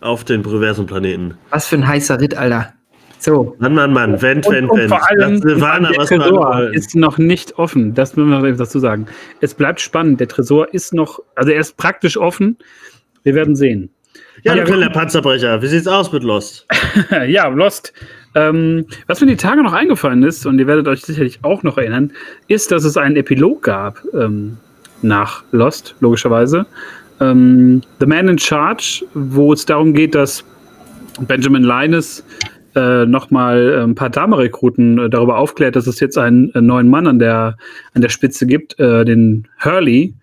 [0.00, 1.34] auf den Proversum-Planeten.
[1.50, 2.72] Was für ein heißer Ritt, Alter.
[3.18, 3.56] So.
[3.58, 4.88] Mann, Mann, Mann, Vent, und Vent.
[4.88, 7.94] vor allem, Nirvana, der was Tresor ist noch nicht offen.
[7.94, 9.06] Das müssen wir noch dazu sagen.
[9.40, 10.20] Es bleibt spannend.
[10.20, 12.56] Der Tresor ist noch, also er ist praktisch offen.
[13.24, 13.90] Wir werden sehen.
[14.42, 15.60] Ja, Ja, du der Panzerbrecher.
[15.62, 16.66] Wie sieht's aus mit Lost?
[17.26, 17.92] ja, Lost.
[18.34, 21.78] Ähm, was mir die Tage noch eingefallen ist, und ihr werdet euch sicherlich auch noch
[21.78, 22.12] erinnern,
[22.48, 24.58] ist, dass es einen Epilog gab ähm,
[25.02, 26.66] nach Lost, logischerweise.
[27.20, 30.44] Ähm, The Man in Charge, wo es darum geht, dass
[31.20, 32.22] Benjamin Linus
[32.76, 37.06] äh, nochmal ein paar Dame-Rekruten äh, darüber aufklärt, dass es jetzt einen äh, neuen Mann
[37.06, 37.56] an der,
[37.94, 40.14] an der Spitze gibt, äh, den Hurley.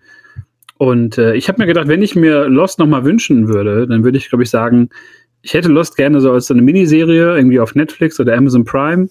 [0.78, 4.18] Und äh, ich habe mir gedacht, wenn ich mir Lost nochmal wünschen würde, dann würde
[4.18, 4.88] ich, glaube ich, sagen,
[5.42, 9.08] ich hätte Lost gerne so als so eine Miniserie, irgendwie auf Netflix oder Amazon Prime,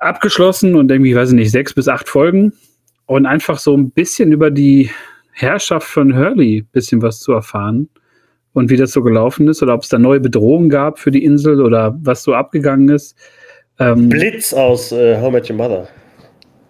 [0.00, 2.52] abgeschlossen und irgendwie, weiß ich nicht, sechs bis acht Folgen.
[3.06, 4.90] Und einfach so ein bisschen über die
[5.32, 7.88] Herrschaft von Hurley ein bisschen was zu erfahren
[8.54, 11.24] und wie das so gelaufen ist oder ob es da neue Bedrohungen gab für die
[11.24, 13.16] Insel oder was so abgegangen ist.
[13.78, 15.88] Ähm, Blitz aus äh, How Met Your Mother.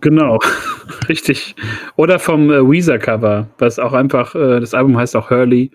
[0.01, 0.39] Genau,
[1.09, 1.55] richtig.
[1.97, 5.71] Oder vom äh, Weezer-Cover, was auch einfach, äh, das Album heißt auch Hurley.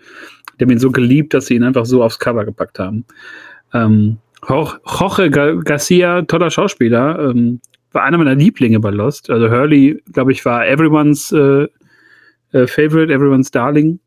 [0.60, 3.06] Die haben ihn so geliebt, dass sie ihn einfach so aufs Cover gepackt haben.
[3.74, 4.18] Ähm,
[4.48, 7.60] Jorge Jorge Ga- Garcia, toller Schauspieler, ähm,
[7.92, 9.30] war einer meiner Lieblinge bei Lost.
[9.30, 11.68] Also Hurley, glaube ich, war everyone's äh,
[12.54, 14.00] äh, Favorite, everyone's Darling.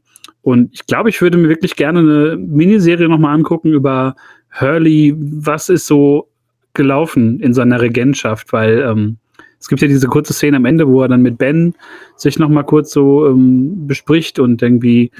[0.43, 4.17] Und ich glaube, ich würde mir wirklich gerne eine Miniserie nochmal angucken über
[4.61, 5.15] Hurley.
[5.17, 6.29] Was ist so
[6.75, 8.53] gelaufen in seiner Regentschaft?
[8.53, 9.19] Weil ähm,
[9.61, 11.75] es gibt ja diese kurze Szene am Ende, wo er dann mit Ben
[12.17, 15.13] sich nochmal kurz so ähm, bespricht und irgendwie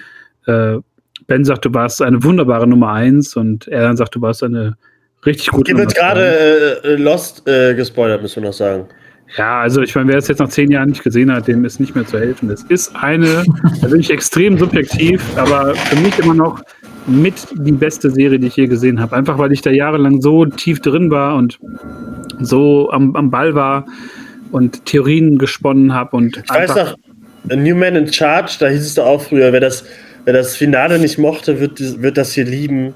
[0.47, 0.79] äh,
[1.29, 4.77] Ben sagt, du warst eine wunderbare Nummer eins und er dann sagt, du warst eine
[5.25, 6.01] richtig gute Hier Nummer wird zwei.
[6.01, 8.87] gerade äh, äh, Lost äh, gespoilert, müssen wir noch sagen.
[9.37, 11.81] Ja, also ich meine, wer es jetzt nach zehn Jahren nicht gesehen hat, dem ist
[11.81, 12.49] nicht mehr zu helfen.
[12.49, 13.45] Das ist eine,
[13.81, 16.63] da bin ich extrem subjektiv, aber für mich immer noch
[17.07, 19.17] mit die beste Serie, die ich je gesehen habe.
[19.17, 21.59] Einfach weil ich da jahrelang so tief drin war und
[22.41, 23.87] so am, am Ball war
[24.51, 26.97] und Theorien gesponnen habe und Ich weiß noch,
[27.57, 29.85] New Man in Charge, da hieß es doch auch früher, wer das,
[30.25, 32.95] wer das Finale nicht mochte, wird, wird das hier lieben.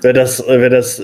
[0.00, 1.02] Wer das, äh, wer das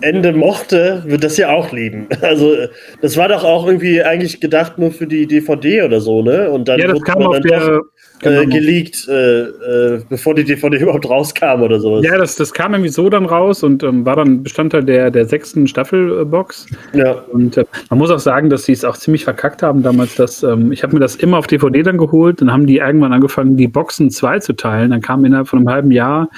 [0.00, 2.06] Ende mochte, wird das hier auch lieben.
[2.22, 2.56] Also,
[3.02, 6.50] das war doch auch irgendwie eigentlich gedacht nur für die DVD oder so, ne?
[6.50, 7.80] Und dann ja, das wurde kam auf dann der doch,
[8.20, 8.40] genau.
[8.40, 12.04] äh, geleakt, äh, äh, bevor die DVD überhaupt rauskam oder sowas.
[12.04, 15.26] ja, das, das kam irgendwie so dann raus und ähm, war dann Bestandteil der, der
[15.26, 16.66] sechsten Staffelbox.
[16.92, 17.12] Ja.
[17.32, 20.16] Und äh, man muss auch sagen, dass sie es auch ziemlich verkackt haben damals.
[20.16, 22.40] Dass, ähm, ich habe mir das immer auf DVD dann geholt.
[22.40, 24.90] Dann haben die irgendwann angefangen, die Boxen zwei zu teilen.
[24.90, 26.28] Dann kam innerhalb von einem halben Jahr,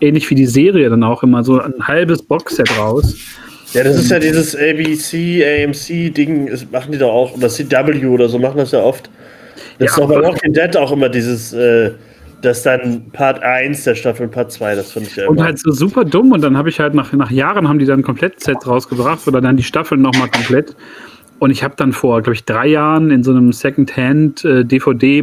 [0.00, 3.16] ähnlich wie die Serie, dann auch immer so ein halbes Boxset raus.
[3.72, 8.28] Ja, das ist ja dieses ABC, AMC-Ding, das machen die doch auch, oder CW oder
[8.28, 9.08] so, machen das ja oft.
[9.78, 11.92] Das Ja, ist doch bei Walking Dead auch immer dieses, äh,
[12.42, 15.58] dass dann Part 1 der Staffel und Part 2, das finde ich ja Und halt
[15.58, 16.32] so super dumm.
[16.32, 19.40] Und dann habe ich halt nach, nach Jahren haben die dann komplett Set rausgebracht oder
[19.40, 20.74] dann die Staffeln nochmal komplett.
[21.40, 25.22] Und ich habe dann vor, glaube ich, drei Jahren in so einem Secondhand äh, DVD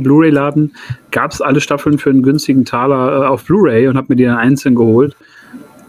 [1.12, 4.26] gab es alle Staffeln für einen günstigen Taler äh, auf Blu-ray und habe mir die
[4.26, 5.16] dann einzeln geholt.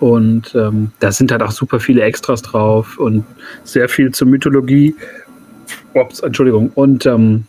[0.01, 3.25] Und ähm, da sind halt auch super viele Extras drauf und
[3.65, 4.95] sehr viel zur Mythologie.
[5.95, 6.73] Ups, Entschuldigung.
[6.75, 7.45] Und ähm,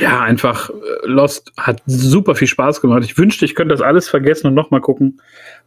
[0.00, 0.72] ja, einfach äh,
[1.04, 3.04] Lost hat super viel Spaß gemacht.
[3.04, 5.20] Ich wünschte, ich könnte das alles vergessen und nochmal gucken,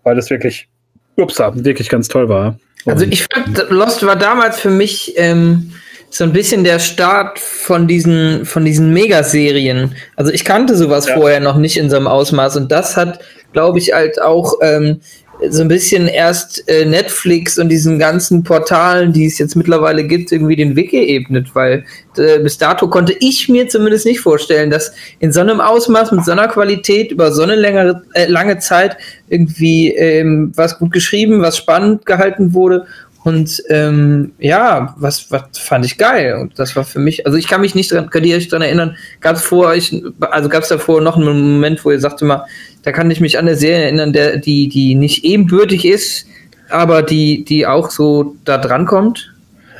[0.03, 0.67] weil das wirklich,
[1.15, 2.59] ups, wirklich ganz toll war.
[2.85, 5.71] Also Und- ich fand, Lost war damals für mich ähm,
[6.09, 9.95] so ein bisschen der Start von diesen, von diesen Megaserien.
[10.15, 11.15] Also ich kannte sowas Ja.
[11.15, 13.19] vorher noch nicht in so einem Ausmaß und das hat,
[13.53, 15.01] glaube ich, halt auch ähm,
[15.49, 20.31] so ein bisschen erst äh, Netflix und diesen ganzen Portalen, die es jetzt mittlerweile gibt,
[20.31, 21.85] irgendwie den Weg geebnet, weil
[22.17, 26.25] äh, bis dato konnte ich mir zumindest nicht vorstellen, dass in so einem Ausmaß, mit
[26.25, 28.97] so einer Qualität über so eine längere, äh, lange Zeit
[29.29, 32.87] irgendwie ähm, was gut geschrieben, was spannend gehalten wurde.
[33.27, 36.35] Und ähm, ja, was, was fand ich geil.
[36.35, 38.95] Und das war für mich, also ich kann mich nicht dran, könnt ihr dran erinnern,
[39.19, 42.45] gab es vor euch, also gab es davor noch einen Moment, wo ihr sagte mal,
[42.83, 46.25] da kann ich mich an eine Serie erinnern, der, die, die nicht ebenbürtig ist,
[46.69, 49.33] aber die, die auch so da dran kommt.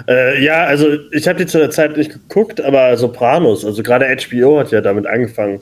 [0.10, 4.14] Äh, ja, also ich habe die zu der Zeit nicht geguckt, aber Sopranos, also gerade
[4.30, 5.62] HBO hat ja damit angefangen,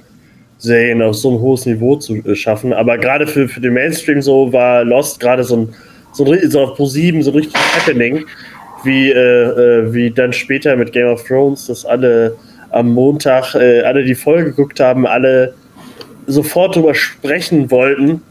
[0.57, 2.73] Serien auf so ein hohes Niveau zu äh, schaffen.
[2.73, 5.75] Aber gerade für, für den Mainstream so war Lost gerade so ein,
[6.15, 8.25] so, so auf Pro 7 so richtig happening,
[8.83, 12.35] wie, äh, äh, wie dann später mit Game of Thrones, dass alle
[12.71, 15.53] am Montag, äh, alle die Folge geguckt haben, alle
[16.27, 18.21] sofort drüber sprechen wollten.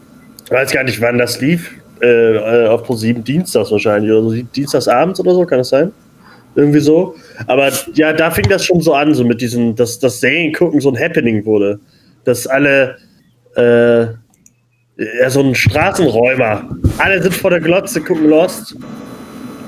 [0.45, 1.71] Ich weiß gar nicht, wann das lief.
[2.01, 5.91] Äh, äh auf Pro 7 Dienstags wahrscheinlich oder so, Dienstagsabends oder so, kann das sein?
[6.55, 7.15] Irgendwie so.
[7.47, 10.79] Aber ja, da fing das schon so an, so mit diesem, dass das Serien gucken
[10.79, 11.79] so ein Happening wurde
[12.25, 12.97] dass alle
[13.55, 14.07] äh,
[14.97, 16.69] ja, so ein Straßenräumer.
[16.97, 18.75] Alle sind vor der Glotze, gucken Lost.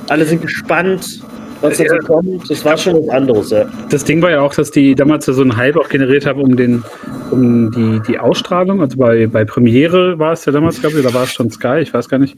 [0.09, 1.21] Alle sind gespannt,
[1.59, 2.49] was da kommt.
[2.49, 3.65] Das war schon was anderes, ja.
[3.89, 6.55] Das Ding war ja auch, dass die damals so einen Hype auch generiert haben um,
[6.55, 6.83] den,
[7.31, 8.79] um die, die Ausstrahlung.
[8.81, 11.79] Also bei, bei Premiere war es ja damals, glaube ich, oder war es schon Sky,
[11.81, 12.37] ich weiß gar nicht.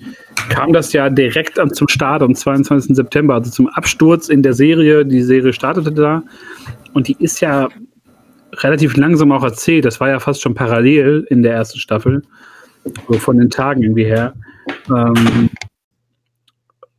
[0.50, 2.96] Kam das ja direkt an, zum Start am 22.
[2.96, 5.06] September, also zum Absturz in der Serie.
[5.06, 6.24] Die Serie startete da.
[6.94, 7.68] Und die ist ja
[8.54, 9.86] relativ langsam auch erzählt.
[9.86, 12.24] Das war ja fast schon parallel in der ersten Staffel,
[12.84, 14.34] so von den Tagen irgendwie her.
[14.90, 15.50] Ähm,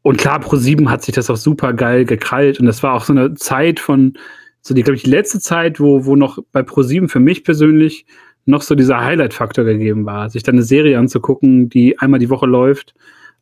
[0.03, 2.59] und klar, Pro7 hat sich das auch super geil gekrallt.
[2.59, 4.14] Und das war auch so eine Zeit von,
[4.62, 8.07] so die, glaube ich, die letzte Zeit, wo, wo noch bei Pro7 für mich persönlich
[8.47, 12.47] noch so dieser Highlight-Faktor gegeben war, sich dann eine Serie anzugucken, die einmal die Woche
[12.47, 12.95] läuft.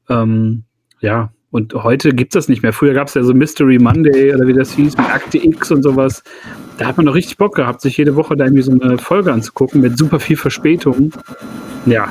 [0.09, 0.65] Ähm,
[1.01, 2.73] ja, und heute gibt es das nicht mehr.
[2.73, 5.83] Früher gab es ja so Mystery Monday oder wie das hieß, mit Akte X und
[5.83, 6.23] sowas.
[6.79, 9.33] Da hat man doch richtig Bock gehabt, sich jede Woche da irgendwie so eine Folge
[9.33, 11.13] anzugucken mit super viel Verspätung.
[11.87, 12.09] Ja.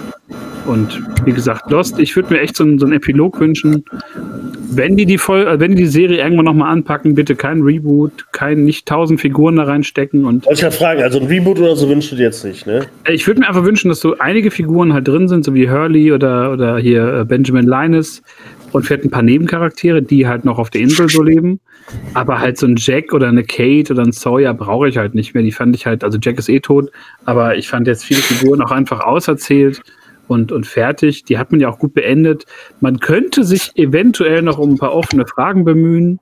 [0.65, 3.85] Und wie gesagt, Lost, ich würde mir echt so, einen, so einen Epilog wünschen.
[4.69, 8.25] Wenn die die, Vol äh, wenn die, die Serie irgendwann nochmal anpacken, bitte kein Reboot,
[8.33, 10.25] kein nicht tausend Figuren da reinstecken.
[10.25, 12.67] Und Wollte ich gerade fragen, also ein Reboot oder so wünschst du dir jetzt nicht,
[12.67, 12.85] ne?
[13.09, 16.11] Ich würde mir einfach wünschen, dass so einige Figuren halt drin sind, so wie Hurley
[16.11, 18.21] oder, oder hier äh, Benjamin Linus,
[18.77, 21.59] und fährt ein paar Nebencharaktere, die halt noch auf der Insel so leben.
[22.13, 25.33] Aber halt so ein Jack oder eine Kate oder ein Sawyer brauche ich halt nicht
[25.33, 25.43] mehr.
[25.43, 26.91] Die fand ich halt, also Jack ist eh tot,
[27.25, 29.81] aber ich fand jetzt viele Figuren auch einfach auserzählt
[30.27, 31.23] und, und fertig.
[31.23, 32.45] Die hat man ja auch gut beendet.
[32.79, 36.19] Man könnte sich eventuell noch um ein paar offene Fragen bemühen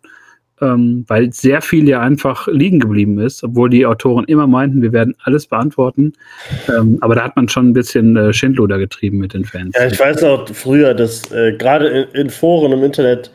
[0.61, 4.93] ähm, weil sehr viel ja einfach liegen geblieben ist, obwohl die Autoren immer meinten, wir
[4.93, 6.13] werden alles beantworten.
[6.69, 9.75] Ähm, aber da hat man schon ein bisschen äh, Schindluder getrieben mit den Fans.
[9.77, 13.31] Ja, ich weiß auch früher, dass äh, gerade in, in, Foren im Internet,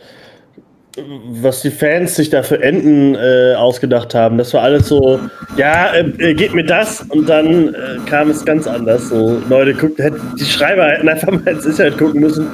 [1.29, 5.21] was die Fans sich da für Enden äh, ausgedacht haben, das war alles so,
[5.57, 9.11] ja, äh, äh, geht mir das und dann äh, kam es ganz anders.
[9.11, 10.01] So, Leute, guckt,
[10.39, 12.49] die Schreiber hätten einfach mal ins Internet gucken müssen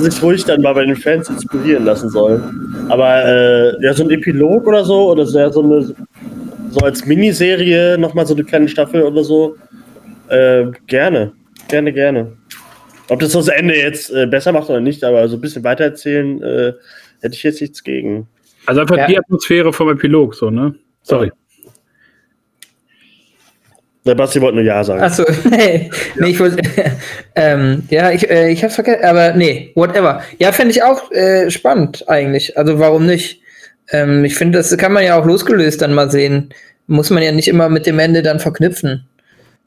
[0.00, 2.86] sich ruhig dann mal bei den Fans inspirieren lassen sollen.
[2.88, 5.94] Aber äh, ja, so ein Epilog oder so, oder so, so eine
[6.70, 9.56] so als Miniserie nochmal so eine kleine Staffel oder so,
[10.28, 11.32] äh, gerne.
[11.68, 12.32] Gerne, gerne.
[13.08, 16.42] Ob das das Ende jetzt äh, besser macht oder nicht, aber so ein bisschen weitererzählen,
[16.42, 16.72] äh,
[17.20, 18.26] hätte ich jetzt nichts gegen.
[18.66, 19.06] Also einfach ja.
[19.06, 20.74] die Atmosphäre vom Epilog, so, ne?
[21.02, 21.28] Sorry.
[21.28, 21.32] Ja.
[24.06, 25.02] Der Basti wollte nur Ja sagen.
[25.02, 26.62] Achso, nee, nee, ich wollte,
[27.36, 30.22] ähm, ja, ich, äh, ich hab's vergessen, aber nee, whatever.
[30.38, 32.56] Ja, fände ich auch äh, spannend eigentlich.
[32.58, 33.40] Also warum nicht?
[33.90, 36.50] Ähm, ich finde, das kann man ja auch losgelöst dann mal sehen.
[36.86, 39.08] Muss man ja nicht immer mit dem Ende dann verknüpfen.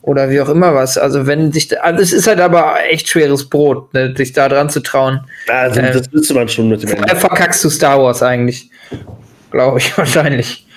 [0.04, 1.00] Oder wie auch immer was.
[1.00, 4.69] Also wenn sich, also es ist halt aber echt schweres Brot, ne, sich da dran
[4.69, 5.21] zu trauen.
[5.47, 7.15] Ja, also ähm, das müsste man schon mit dem Ende.
[7.15, 8.69] Verkackst du Star Wars eigentlich.
[9.50, 10.67] Glaube ich wahrscheinlich.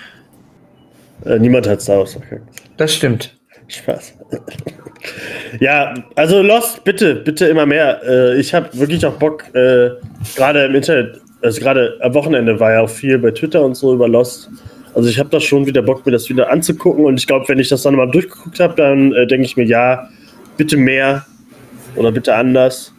[1.25, 2.41] Äh, niemand hat Star Wars verkackt.
[2.77, 3.37] Das stimmt.
[3.71, 4.13] Spaß.
[5.59, 8.01] ja, also Lost, bitte, bitte immer mehr.
[8.03, 9.91] Äh, ich habe wirklich auch Bock, äh,
[10.35, 13.93] gerade im Internet, also gerade am Wochenende war ja auch viel bei Twitter und so
[13.93, 14.49] über Lost.
[14.93, 17.59] Also ich habe da schon wieder Bock, mir das wieder anzugucken und ich glaube, wenn
[17.59, 20.09] ich das dann mal durchgeguckt habe, dann äh, denke ich mir, ja,
[20.57, 21.25] bitte mehr
[21.95, 22.93] oder bitte anders.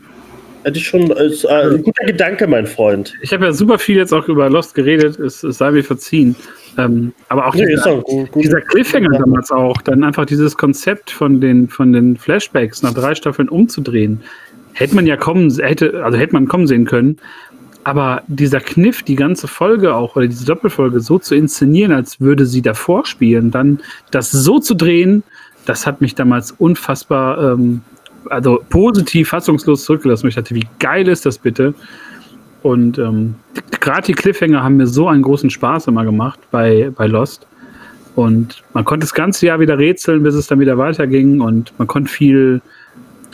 [0.65, 3.15] Hätte ich schon, ist, äh, ein guter Gedanke, mein Freund.
[3.21, 6.35] Ich habe ja super viel jetzt auch über Lost geredet, es, es sei mir verziehen.
[6.79, 8.45] Ähm, aber auch, nee, dieser, auch gut, gut.
[8.45, 13.15] dieser, Cliffhanger damals auch, dann einfach dieses Konzept von den, von den Flashbacks nach drei
[13.15, 14.23] Staffeln umzudrehen,
[14.73, 17.19] hätte man ja kommen, hätte, also hätte man kommen sehen können.
[17.85, 22.47] Aber dieser Kniff, die ganze Folge auch, oder diese Doppelfolge so zu inszenieren, als würde
[22.47, 23.81] sie davor spielen, dann
[24.13, 25.25] das so zu drehen,
[25.67, 27.83] das hat mich damals unfassbar, ähm,
[28.31, 30.29] also positiv fassungslos zurückgelassen.
[30.29, 31.75] Ich dachte, wie geil ist das bitte?
[32.63, 33.35] Und ähm,
[33.81, 37.47] gerade die Cliffhanger haben mir so einen großen Spaß immer gemacht bei, bei Lost.
[38.15, 41.41] Und man konnte das ganze Jahr wieder rätseln, bis es dann wieder weiterging.
[41.41, 42.61] Und man konnte viel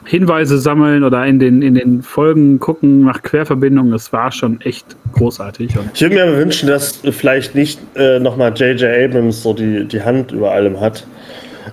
[0.04, 3.92] Hinweise sammeln oder in den, in den Folgen gucken nach Querverbindungen.
[3.92, 5.76] Es war schon echt großartig.
[5.76, 8.84] Und ich würde mir wünschen, dass vielleicht nicht äh, nochmal J.J.
[9.04, 11.06] Abrams so die, die Hand über allem hat.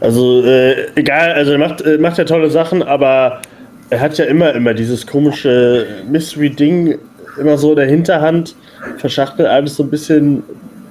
[0.02, 3.42] Also äh, egal, also er macht, äh, macht ja tolle Sachen, aber
[3.90, 6.98] er hat ja immer, immer dieses komische Mystery-Ding
[7.38, 8.56] immer so in der Hinterhand,
[8.98, 10.44] verschachtelt alles so ein bisschen,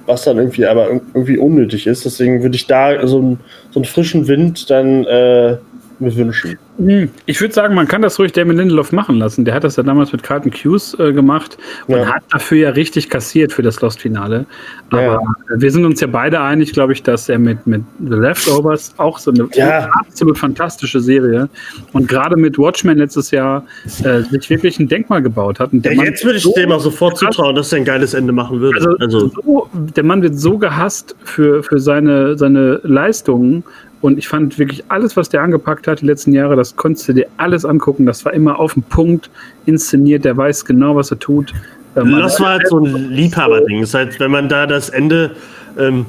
[0.05, 2.05] was dann irgendwie aber irgendwie unnötig ist.
[2.05, 3.39] Deswegen würde ich da so, ein,
[3.71, 5.57] so einen frischen Wind dann äh,
[5.99, 6.57] wünschen.
[6.77, 9.45] Hm, ich würde sagen, man kann das ruhig Damon Lindelof machen lassen.
[9.45, 12.05] Der hat das ja damals mit Carlton Hughes äh, gemacht und ja.
[12.13, 14.45] hat dafür ja richtig kassiert für das Lost-Finale.
[14.89, 15.19] Aber ja.
[15.55, 19.19] wir sind uns ja beide einig, glaube ich, dass er mit, mit The Leftovers auch
[19.19, 19.89] so eine ja.
[19.99, 21.49] absolut fantastische Serie
[21.93, 23.65] und gerade mit Watchmen letztes Jahr
[24.03, 25.71] äh, sich wirklich ein Denkmal gebaut hat.
[25.71, 28.59] ja, jetzt würde ich so dem auch sofort zutrauen, dass er ein geiles Ende machen
[28.59, 28.77] würde.
[28.77, 29.31] Also, also.
[29.45, 33.63] So, der Mann wird so gehasst für, für seine, seine Leistungen
[34.05, 37.13] und ich fand wirklich alles, was der angepackt hat die letzten Jahre, das konntest du
[37.13, 38.05] dir alles angucken.
[38.05, 39.31] Das war immer auf den Punkt
[39.65, 40.25] inszeniert.
[40.25, 41.53] Der weiß genau, was er tut.
[41.95, 43.81] Ähm, das war halt so ein Liebhaberding.
[43.81, 45.31] Das heißt, wenn man da das Ende,
[45.79, 46.05] ähm,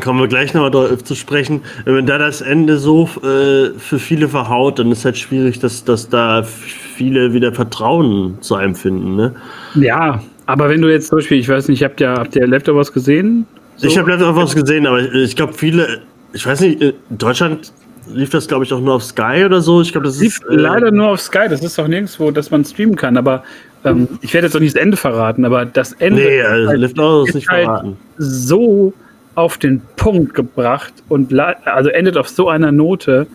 [0.00, 3.98] kommen wir gleich nochmal darauf zu sprechen, wenn man da das Ende so äh, für
[3.98, 9.16] viele verhaut, dann ist halt schwierig, dass, dass da viele wieder Vertrauen zu einem finden.
[9.16, 9.34] Ne?
[9.74, 12.92] Ja, aber wenn du jetzt zum Beispiel, ich weiß nicht, habt ihr, habt ihr Leftovers
[12.92, 13.46] gesehen?
[13.78, 13.88] So?
[13.88, 16.02] Ich habe Leftovers gesehen, aber ich glaube, viele
[16.36, 17.72] ich weiß nicht, in Deutschland
[18.12, 19.80] lief das, glaube ich, auch nur auf Sky oder so.
[19.80, 20.50] Ich glaube, das lief ist.
[20.50, 23.16] Äh, leider nur auf Sky, das ist doch nirgendwo, dass man streamen kann.
[23.16, 23.42] Aber
[23.84, 26.80] ähm, ich werde jetzt noch nicht das Ende verraten, aber das Ende nee, also halt,
[26.80, 27.96] lief auch nicht halt verraten.
[28.18, 28.92] so
[29.34, 31.32] auf den Punkt gebracht und
[31.64, 33.26] also endet auf so einer Note.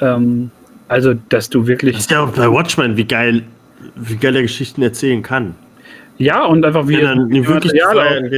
[0.00, 0.50] Ähm,
[0.88, 1.94] also, dass du wirklich.
[1.94, 3.42] Das ist ja auch bei Watchmen, wie geil,
[3.96, 5.54] wie geil er Geschichten erzählen kann.
[6.18, 8.30] Ja, und einfach wie er wirklich Material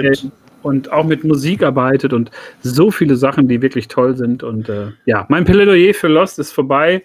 [0.63, 2.31] und auch mit Musik arbeitet und
[2.63, 4.43] so viele Sachen, die wirklich toll sind.
[4.43, 7.03] Und äh, ja, mein Plädoyer für Lost ist vorbei.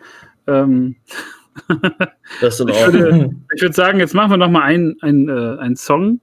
[0.47, 0.95] Ähm,
[2.41, 5.59] das ist ich, würde, ich würde sagen, jetzt machen wir noch mal einen, einen, äh,
[5.59, 6.19] einen Song.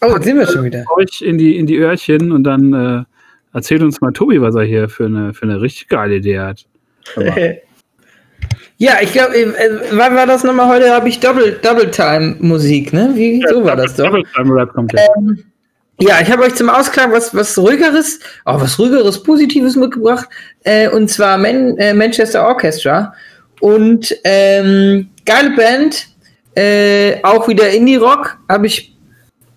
[0.00, 0.84] Oh, jetzt sind wir schon wieder.
[0.96, 3.04] Euch in die, in die Öhrchen und dann äh,
[3.54, 6.66] erzählt uns mal Tobi, was er hier für eine, für eine richtig geile Idee hat.
[8.78, 9.52] Ja, ich glaube, äh,
[9.92, 10.92] wann war das nochmal heute?
[10.92, 13.12] Habe ich Double, Double Time Musik, ne?
[13.14, 14.06] Wie, ja, so war das doch.
[14.06, 15.08] Double Time Rap kommt jetzt.
[15.16, 15.44] Ähm,
[16.00, 20.28] ja, ich habe euch zum Ausklang was, was ruhigeres, auch was ruhigeres, positives mitgebracht,
[20.64, 23.14] äh, und zwar Man, äh, Manchester Orchestra.
[23.60, 26.08] Und ähm, geile Band,
[26.56, 28.96] äh, auch wieder Indie-Rock, habe ich,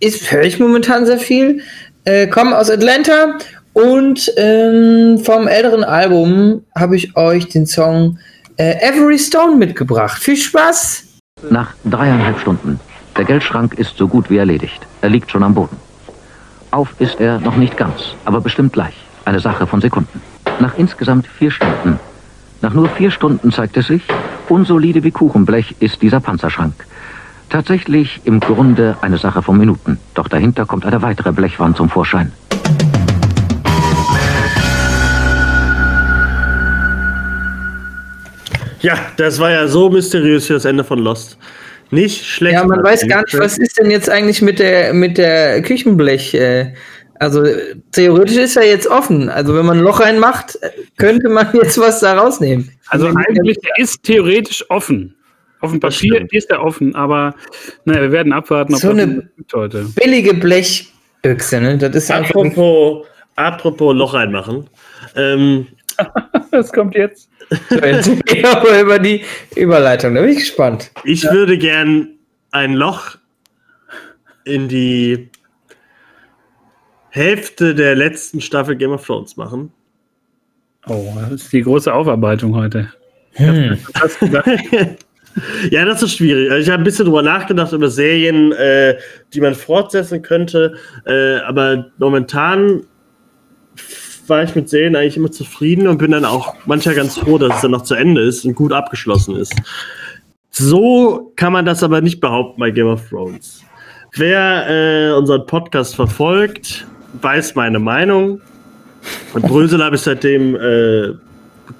[0.02, 1.62] höre ich momentan sehr viel.
[2.04, 3.40] Äh, kommen aus Atlanta
[3.74, 8.20] und ähm, vom älteren Album habe ich euch den Song
[8.58, 10.22] äh, Every Stone mitgebracht.
[10.22, 11.04] Viel Spaß!
[11.50, 12.80] Nach dreieinhalb Stunden.
[13.18, 14.86] Der Geldschrank ist so gut wie erledigt.
[15.02, 15.85] Er liegt schon am Boden.
[16.76, 18.96] Auf ist er noch nicht ganz, aber bestimmt gleich.
[19.24, 20.22] Eine Sache von Sekunden.
[20.60, 22.02] Nach insgesamt vier Stunden.
[22.62, 24.02] Nach nur vier Stunden zeigt es sich,
[24.50, 26.74] unsolide wie Kuchenblech ist dieser Panzerschrank.
[27.48, 30.00] Tatsächlich im Grunde eine Sache von Minuten.
[30.16, 32.34] Doch dahinter kommt eine weitere Blechwand zum Vorschein.
[38.82, 41.38] Ja, das war ja so mysteriös für das Ende von Lost.
[41.92, 42.56] Nicht schlecht.
[42.56, 46.34] Ja, man weiß gar nicht, was ist denn jetzt eigentlich mit der, mit der Küchenblech.
[46.34, 46.74] Äh,
[47.20, 47.44] also
[47.92, 49.30] theoretisch ist er jetzt offen.
[49.30, 50.60] Also wenn man ein Loch reinmacht,
[50.98, 52.72] könnte man jetzt was da rausnehmen.
[52.88, 55.16] Also eigentlich ist theoretisch offen.
[55.62, 57.34] Auf dem Papier ist er offen, aber
[57.86, 59.86] naja, wir werden abwarten, ob so eine heute.
[59.96, 61.78] billige Blechbüchse, ne?
[61.78, 64.70] Das ist apropos, apropos Loch reinmachen.
[65.16, 65.68] Ähm,
[66.52, 67.30] das kommt jetzt.
[68.82, 69.24] über die
[69.56, 70.92] Überleitung, da bin ich gespannt.
[71.04, 71.32] Ich ja.
[71.32, 72.10] würde gern
[72.52, 73.18] ein Loch
[74.44, 75.30] in die
[77.10, 79.72] Hälfte der letzten Staffel Game of Thrones machen.
[80.88, 82.92] Oh, das ist die große Aufarbeitung heute.
[83.34, 83.78] Hm.
[85.72, 86.52] ja, das ist schwierig.
[86.52, 88.98] Also ich habe ein bisschen drüber nachgedacht über Serien, äh,
[89.34, 92.86] die man fortsetzen könnte, äh, aber momentan
[94.30, 97.56] war ich mit Serien eigentlich immer zufrieden und bin dann auch manchmal ganz froh, dass
[97.56, 99.54] es dann noch zu Ende ist und gut abgeschlossen ist.
[100.52, 103.62] So kann man das aber nicht behaupten bei Game of Thrones.
[104.14, 106.88] Wer äh, unseren Podcast verfolgt,
[107.22, 108.42] weiß meine Meinung.
[109.34, 111.14] Und Brösel habe ich seitdem äh,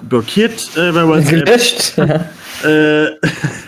[0.10, 1.22] blockiert äh, bei.
[1.22, 1.96] Gelöscht.
[2.64, 3.08] Äh,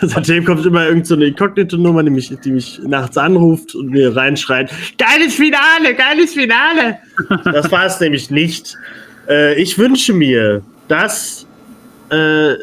[0.02, 4.70] seitdem kommt immer irgendeine so Inkognito-Nummer, die mich, die mich nachts anruft und mir reinschreit:
[4.98, 6.98] Geiles Finale, geiles Finale!
[7.44, 8.76] das war es nämlich nicht.
[9.28, 11.46] Äh, ich wünsche mir, dass
[12.10, 12.54] äh,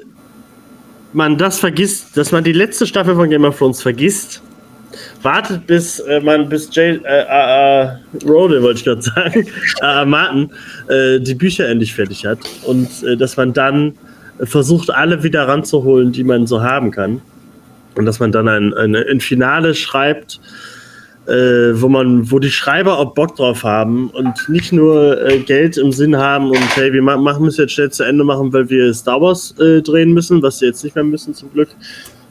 [1.13, 4.41] man das vergisst, dass man die letzte Staffel von Game of Thrones vergisst.
[5.21, 7.89] Wartet, bis äh, man bis Jay, äh, äh,
[8.25, 9.47] Rode, wollte ich gerade sagen,
[9.81, 10.51] äh, Martin,
[10.87, 12.39] äh, die Bücher endlich fertig hat.
[12.63, 13.93] Und äh, dass man dann
[14.43, 17.21] versucht, alle wieder ranzuholen, die man so haben kann.
[17.95, 20.39] Und dass man dann ein, ein, ein Finale schreibt,
[21.27, 25.77] äh, wo man, wo die Schreiber auch Bock drauf haben und nicht nur äh, Geld
[25.77, 28.93] im Sinn haben und hey, wir machen es jetzt schnell zu Ende machen, weil wir
[28.93, 31.69] Star Wars äh, drehen müssen, was sie jetzt nicht mehr müssen zum Glück.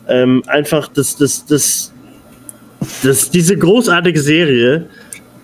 [0.07, 1.95] Ähm, einfach das, das, das
[3.03, 4.87] dass diese großartige Serie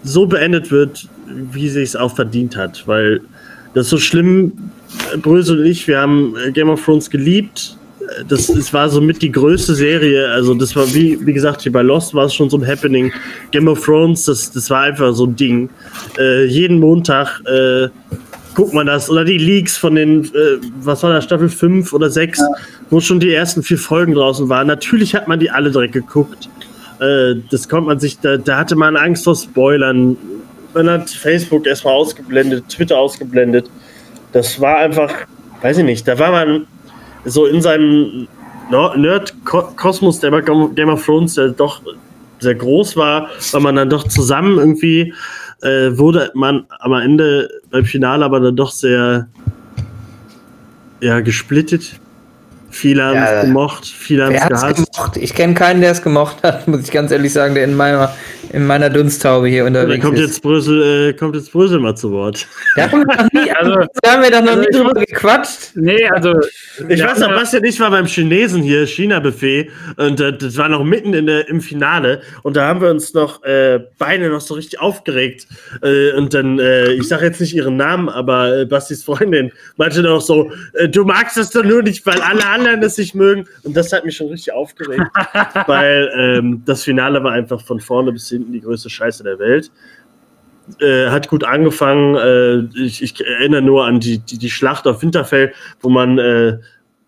[0.02, 2.86] so beendet wird, wie sie es auch verdient hat.
[2.86, 3.20] Weil
[3.74, 4.52] das so schlimm,
[5.18, 7.76] Brösel und ich, wir haben Game of Thrones geliebt.
[8.28, 10.28] Das, das war somit die größte Serie.
[10.30, 13.12] Also, das war wie, wie gesagt, hier bei Lost war es schon so ein Happening.
[13.52, 15.70] Game of Thrones, das, das war einfach so ein Ding.
[16.18, 17.88] Äh, jeden Montag äh,
[18.54, 19.08] guckt man das.
[19.08, 22.46] Oder die Leaks von den, äh, was war das, Staffel 5 oder 6, ja.
[22.90, 24.66] wo schon die ersten vier Folgen draußen waren.
[24.66, 26.48] Natürlich hat man die alle direkt geguckt.
[27.00, 30.16] Äh, das konnte man sich, da, da hatte man Angst vor Spoilern.
[30.74, 33.70] Man hat Facebook erstmal ausgeblendet, Twitter ausgeblendet.
[34.32, 35.12] Das war einfach,
[35.62, 36.66] weiß ich nicht, da war man
[37.24, 38.28] so in seinem
[38.70, 41.82] Nerd-Kosmos, der Game of Thrones, der doch
[42.38, 45.12] sehr groß war, weil man dann doch zusammen irgendwie
[45.62, 49.28] äh, wurde man am Ende beim Finale aber dann doch sehr
[51.00, 52.00] ja, gesplittet.
[52.70, 54.76] Viele haben ja, es gemocht, viele haben es gehasst.
[54.76, 55.16] Gemocht?
[55.16, 58.14] Ich kenne keinen, der es gemocht hat, muss ich ganz ehrlich sagen, der in meiner,
[58.52, 60.04] in meiner Dunsttaube hier unterwegs ist.
[60.04, 62.46] kommt Jetzt Brüssel, äh, kommt jetzt Brüssel mal zu Wort.
[62.76, 65.72] Da haben wir, noch nie, also, da haben wir doch noch also nie drüber gequatscht.
[65.74, 66.34] Nee, also.
[66.88, 70.84] Ich weiß noch, Bastian, ich war beim Chinesen hier, China-Buffet, und äh, das war noch
[70.84, 74.54] mitten in der, im Finale, und da haben wir uns noch äh, beide noch so
[74.54, 75.46] richtig aufgeregt.
[75.82, 80.02] Äh, und dann, äh, ich sage jetzt nicht ihren Namen, aber äh, Bastis Freundin meinte
[80.02, 83.46] doch so: äh, Du magst das doch nur nicht, weil alle anderen es nicht mögen.
[83.62, 85.04] Und das hat mich schon richtig aufgeregt,
[85.66, 89.70] weil ähm, das Finale war einfach von vorne bis hinten die größte Scheiße der Welt.
[90.80, 92.14] Äh, hat gut angefangen.
[92.16, 96.58] Äh, ich, ich, erinnere nur an die, die, die Schlacht auf Winterfell, wo man, äh,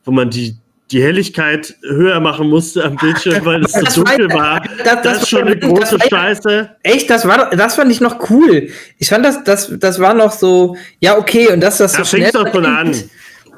[0.05, 0.57] wo man die,
[0.91, 4.61] die Helligkeit höher machen musste am Bildschirm, weil es so dunkel war.
[4.61, 6.71] Das, das, das ist schon eine große war, Scheiße.
[6.83, 8.69] Echt, das war das fand ich noch cool.
[8.99, 12.31] Ich fand das, das, das war noch so, ja, okay, und das, das so schnell.
[12.33, 12.95] Doch von an.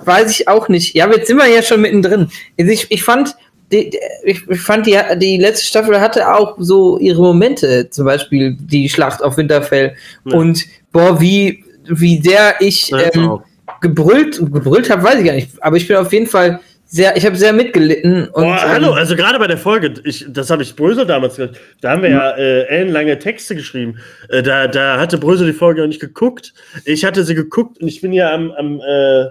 [0.05, 0.95] Weiß ich auch nicht.
[0.95, 2.29] Ja, jetzt sind wir ja schon mittendrin.
[2.59, 3.35] Also ich, ich fand,
[3.75, 8.89] die, ich fand, die, die letzte Staffel hatte auch so ihre Momente, zum Beispiel die
[8.89, 9.95] Schlacht auf Winterfell.
[10.25, 10.37] Ja.
[10.37, 13.41] Und boah, wie, wie sehr ich ähm,
[13.81, 15.51] gebrüllt, gebrüllt habe, weiß ich gar nicht.
[15.61, 18.29] Aber ich bin auf jeden Fall sehr, ich habe sehr mitgelitten.
[18.29, 21.37] Und, boah, hallo, ähm, also gerade bei der Folge, ich, das habe ich Brösel damals
[21.37, 23.99] gesagt, da haben wir ja äh, ellenlange Texte geschrieben.
[24.29, 26.55] Äh, da, da hatte Brösel die Folge noch nicht geguckt.
[26.85, 29.27] Ich hatte sie geguckt und ich bin ja am, am äh,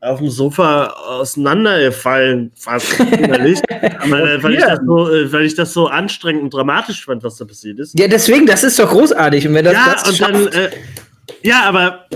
[0.00, 3.60] auf dem Sofa auseinandergefallen, fast innerlich,
[4.08, 7.36] weil, weil, ich das so, äh, weil ich das so anstrengend und dramatisch fand, was
[7.36, 7.98] da passiert ist.
[7.98, 9.48] Ja, deswegen, das ist doch großartig.
[9.48, 10.70] Und wenn das, ja, das schafft, dann, äh,
[11.42, 12.06] ja, aber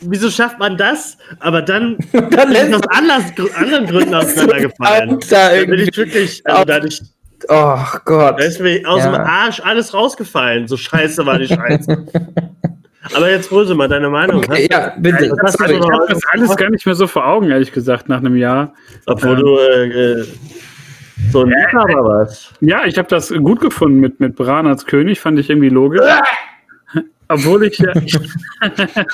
[0.00, 1.18] wieso schafft man das?
[1.40, 3.24] Aber dann, dann ist aus anders,
[3.54, 5.20] anderen Gründen auseinandergefallen.
[5.28, 7.02] Da, bin ich wirklich, also da ich,
[7.48, 8.40] Oh Gott.
[8.40, 9.12] Da ist mir aus ja.
[9.12, 10.66] dem Arsch alles rausgefallen.
[10.66, 12.06] So scheiße war die Scheiße.
[13.12, 14.38] Aber jetzt Bröse mal deine Meinung.
[14.38, 15.30] Okay, ja, bitte.
[15.30, 18.18] Also, das, ich habe das alles gar nicht mehr so vor Augen, ehrlich gesagt, nach
[18.18, 18.72] einem Jahr.
[19.06, 20.26] Obwohl ähm, du äh, äh
[21.30, 22.52] so ein ja, Liebhaber warst.
[22.60, 26.00] Ja, ich habe das gut gefunden mit, mit Bran als König, fand ich irgendwie logisch.
[27.28, 27.80] Obwohl ich.
[27.80, 27.92] Äh,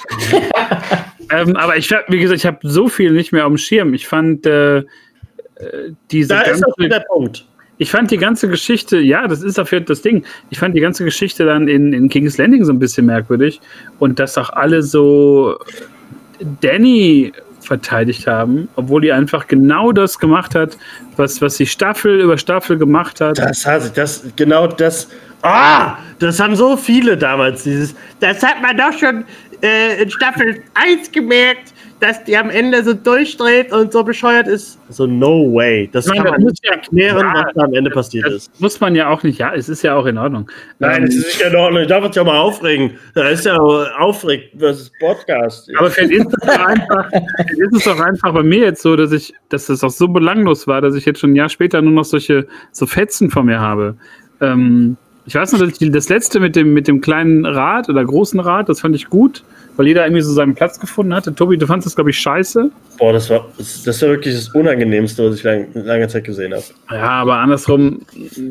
[1.30, 3.95] ähm, aber ich, wie gesagt, ich habe so viel nicht mehr auf dem Schirm.
[3.95, 4.84] Ich fand äh, äh
[6.11, 6.28] diese.
[6.28, 7.47] Da ganze, ist auch der Punkt
[7.81, 10.22] ich fand die ganze Geschichte, ja, das ist Fall das Ding.
[10.51, 13.59] Ich fand die ganze Geschichte dann in, in King's Landing so ein bisschen merkwürdig
[13.99, 15.59] und dass auch alle so
[16.61, 20.76] Danny verteidigt haben, obwohl die einfach genau das gemacht hat,
[21.16, 23.39] was, was sie Staffel über Staffel gemacht hat.
[23.39, 25.09] Das hat das, genau das.
[25.41, 27.95] Ah, das haben so viele damals, dieses.
[28.20, 29.24] Das hat man doch schon
[29.62, 31.70] äh, in Staffel 1 gemerkt
[32.01, 34.78] dass die am Ende so durchdreht und so bescheuert ist.
[34.88, 35.88] So, no way.
[35.92, 38.61] Das meine, kann man nicht erklären, ja, was da am Ende passiert ist.
[38.61, 39.38] Muss man ja auch nicht.
[39.38, 40.51] Ja, es ist ja auch in Ordnung.
[40.78, 41.82] Nein, es ist nicht in Ordnung.
[41.82, 42.92] Ich darf uns ja mal aufregen.
[43.14, 45.70] Da ist ja aufregt versus Podcast.
[45.78, 49.12] Aber vielleicht ist, es doch einfach, ist es doch einfach bei mir jetzt so, dass
[49.12, 51.92] ich, dass das auch so belanglos war, dass ich jetzt schon ein Jahr später nur
[51.92, 53.96] noch solche so Fetzen von mir habe.
[54.40, 54.96] Ähm,
[55.26, 58.80] ich weiß noch, das letzte mit dem, mit dem kleinen Rad oder großen Rad, das
[58.80, 59.44] fand ich gut,
[59.77, 61.35] weil jeder irgendwie so seinen Platz gefunden hatte.
[61.35, 62.71] Tobi, du fandest das, glaube ich, scheiße.
[62.99, 66.64] Boah, das war, das war wirklich das Unangenehmste, was ich lang, lange Zeit gesehen habe.
[66.91, 68.03] Ja, aber andersrum,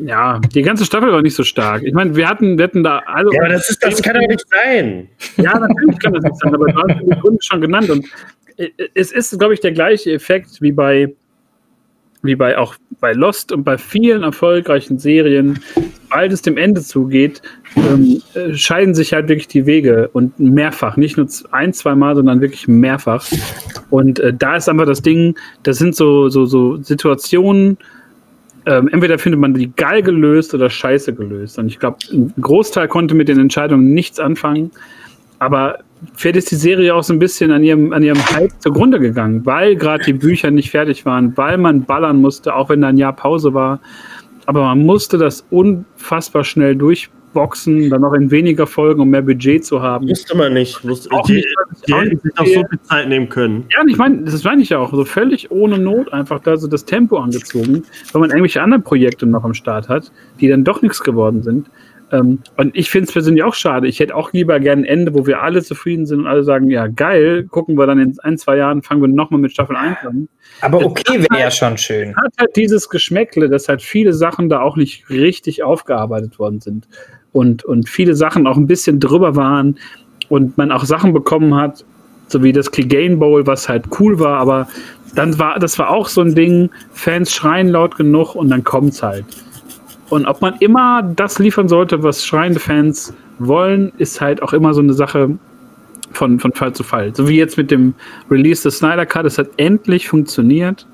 [0.06, 1.82] ja, die ganze Staffel war nicht so stark.
[1.82, 3.30] Ich meine, wir hatten, wir hatten da alle.
[3.32, 5.08] Ja, aber das, ist, das kann doch nicht sein.
[5.36, 7.90] Ja, natürlich kann das nicht sein, aber du hast die Gründe schon genannt.
[7.90, 8.06] Und
[8.56, 11.12] äh, es ist, glaube ich, der gleiche Effekt wie bei
[12.22, 15.60] wie bei auch bei Lost und bei vielen erfolgreichen Serien,
[16.10, 17.40] sobald es dem Ende zugeht,
[17.76, 22.16] ähm, äh, scheiden sich halt wirklich die Wege und mehrfach, nicht nur ein, zwei Mal,
[22.16, 23.24] sondern wirklich mehrfach.
[23.90, 27.78] Und äh, da ist einfach das Ding, das sind so, so, so Situationen,
[28.66, 31.58] ähm, entweder findet man die geil gelöst oder scheiße gelöst.
[31.58, 34.72] Und ich glaube, ein Großteil konnte mit den Entscheidungen nichts anfangen.
[35.38, 35.78] Aber
[36.14, 39.46] fährt ist die Serie auch so ein bisschen an ihrem, an ihrem Hype zugrunde gegangen,
[39.46, 42.98] weil gerade die Bücher nicht fertig waren, weil man ballern musste, auch wenn da ein
[42.98, 43.80] Jahr Pause war.
[44.50, 49.64] Aber man musste das unfassbar schnell durchboxen, dann noch in weniger Folgen, um mehr Budget
[49.64, 50.08] zu haben.
[50.08, 50.84] Wusste man nicht.
[50.84, 51.46] Wusste, die, nicht,
[51.86, 53.66] die hätten sich auch so viel Zeit nehmen können.
[53.70, 54.92] Ja, ich meine, das meine ich ja auch.
[54.92, 59.24] So völlig ohne Not einfach da so das Tempo angezogen, weil man irgendwelche anderen Projekte
[59.24, 61.70] noch am Start hat, die dann doch nichts geworden sind.
[62.12, 63.86] Ähm, und ich finde es persönlich auch schade.
[63.86, 66.70] Ich hätte auch lieber gerne ein Ende, wo wir alle zufrieden sind und alle sagen,
[66.70, 69.98] ja, geil, gucken wir dann in ein, zwei Jahren, fangen wir nochmal mit Staffel 1
[70.04, 70.28] an.
[70.60, 72.16] Aber okay wäre halt, ja schon schön.
[72.16, 76.88] Hat halt dieses Geschmäckle, dass halt viele Sachen da auch nicht richtig aufgearbeitet worden sind.
[77.32, 79.78] Und, und viele Sachen auch ein bisschen drüber waren
[80.28, 81.84] und man auch Sachen bekommen hat,
[82.26, 84.68] so wie das Clegane Bowl, was halt cool war, aber
[85.14, 89.02] dann war, das war auch so ein Ding, Fans schreien laut genug und dann kommt's
[89.02, 89.24] halt.
[90.10, 94.74] Und ob man immer das liefern sollte, was schreiende Fans wollen, ist halt auch immer
[94.74, 95.30] so eine Sache
[96.12, 97.14] von, von Fall zu Fall.
[97.14, 97.94] So wie jetzt mit dem
[98.30, 99.24] Release des Snyder Cut.
[99.24, 100.86] Es hat endlich funktioniert.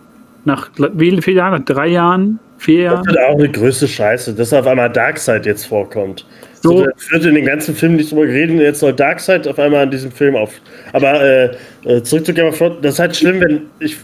[0.44, 1.52] Nach wie vielen Jahren?
[1.52, 2.38] Nach drei Jahren?
[2.58, 3.04] Vier Jahren?
[3.04, 6.26] Das ist auch eine größte Scheiße, dass auf einmal Darkseid jetzt vorkommt.
[6.62, 6.78] So.
[6.78, 9.90] so wird in den ganzen Filmen nicht drüber geredet, jetzt soll Darkseid auf einmal in
[9.90, 10.52] diesem Film auf.
[10.92, 13.98] Aber äh, äh zurück zu Game of Thrones, das ist halt schlimm, wenn ich.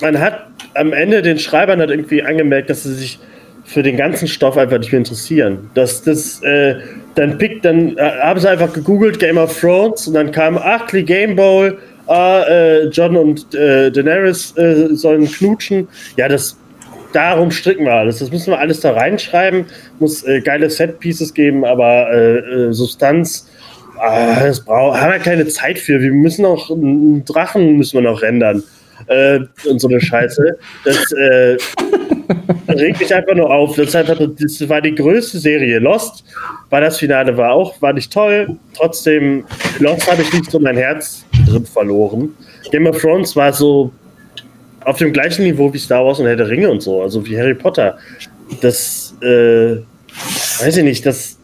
[0.00, 3.20] Man hat am Ende den Schreibern hat irgendwie angemerkt, dass sie sich
[3.64, 5.70] für den ganzen Stoff einfach nicht mehr interessieren.
[5.74, 6.76] Das, das, äh,
[7.14, 10.86] dann pickt, dann äh, haben sie einfach gegoogelt Game of Thrones und dann kam, ach,
[10.88, 15.88] Game Bowl, ah, äh, John und äh, Daenerys äh, sollen knutschen.
[16.16, 16.56] Ja, das,
[17.12, 18.18] darum stricken wir alles.
[18.18, 19.66] Das müssen wir alles da reinschreiben,
[19.98, 22.08] muss äh, geile Set-Pieces geben, aber
[22.70, 23.48] Substanz,
[23.98, 26.00] ah, das braucht, haben wir keine Zeit für.
[26.00, 28.62] Wir müssen auch einen Drachen müssen wir noch rendern
[29.06, 30.58] äh, und so eine Scheiße.
[30.84, 31.56] Das äh,
[32.68, 33.76] regt mich einfach nur auf.
[33.76, 35.78] Das, einfach, das war die größte Serie.
[35.78, 36.24] Lost
[36.70, 38.56] war das Finale, war auch, war nicht toll.
[38.74, 39.44] Trotzdem,
[39.78, 42.34] Lost habe ich nicht so mein Herz drin verloren.
[42.70, 43.92] Game of Thrones war so
[44.84, 47.38] auf dem gleichen Niveau wie Star Wars und Herr der Ringe und so, also wie
[47.38, 47.98] Harry Potter.
[48.60, 49.76] Das, äh,
[50.60, 51.38] weiß ich nicht, das,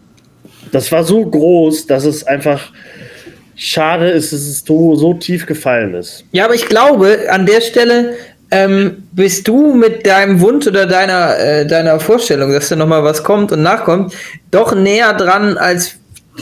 [0.72, 2.72] das war so groß, dass es einfach
[3.58, 6.24] schade ist, dass es so, so tief gefallen ist.
[6.32, 8.14] Ja, aber ich glaube, an der Stelle
[8.50, 13.22] ähm, bist du mit deinem Wunsch oder deiner, äh, deiner Vorstellung, dass da nochmal was
[13.22, 14.14] kommt und nachkommt,
[14.50, 15.96] doch näher dran als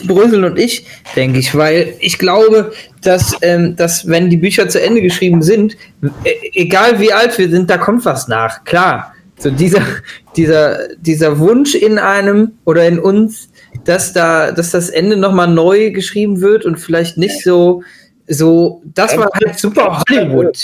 [0.07, 0.87] Brüssel und ich,
[1.17, 5.77] denke ich, weil ich glaube, dass, ähm, dass wenn die Bücher zu Ende geschrieben sind,
[6.23, 8.63] äh, egal wie alt wir sind, da kommt was nach.
[8.65, 9.83] Klar, so dieser,
[10.37, 13.49] dieser, dieser Wunsch in einem oder in uns,
[13.85, 17.83] dass da, dass das Ende nochmal neu geschrieben wird und vielleicht nicht so,
[18.27, 20.59] so, das war halt super Hollywood.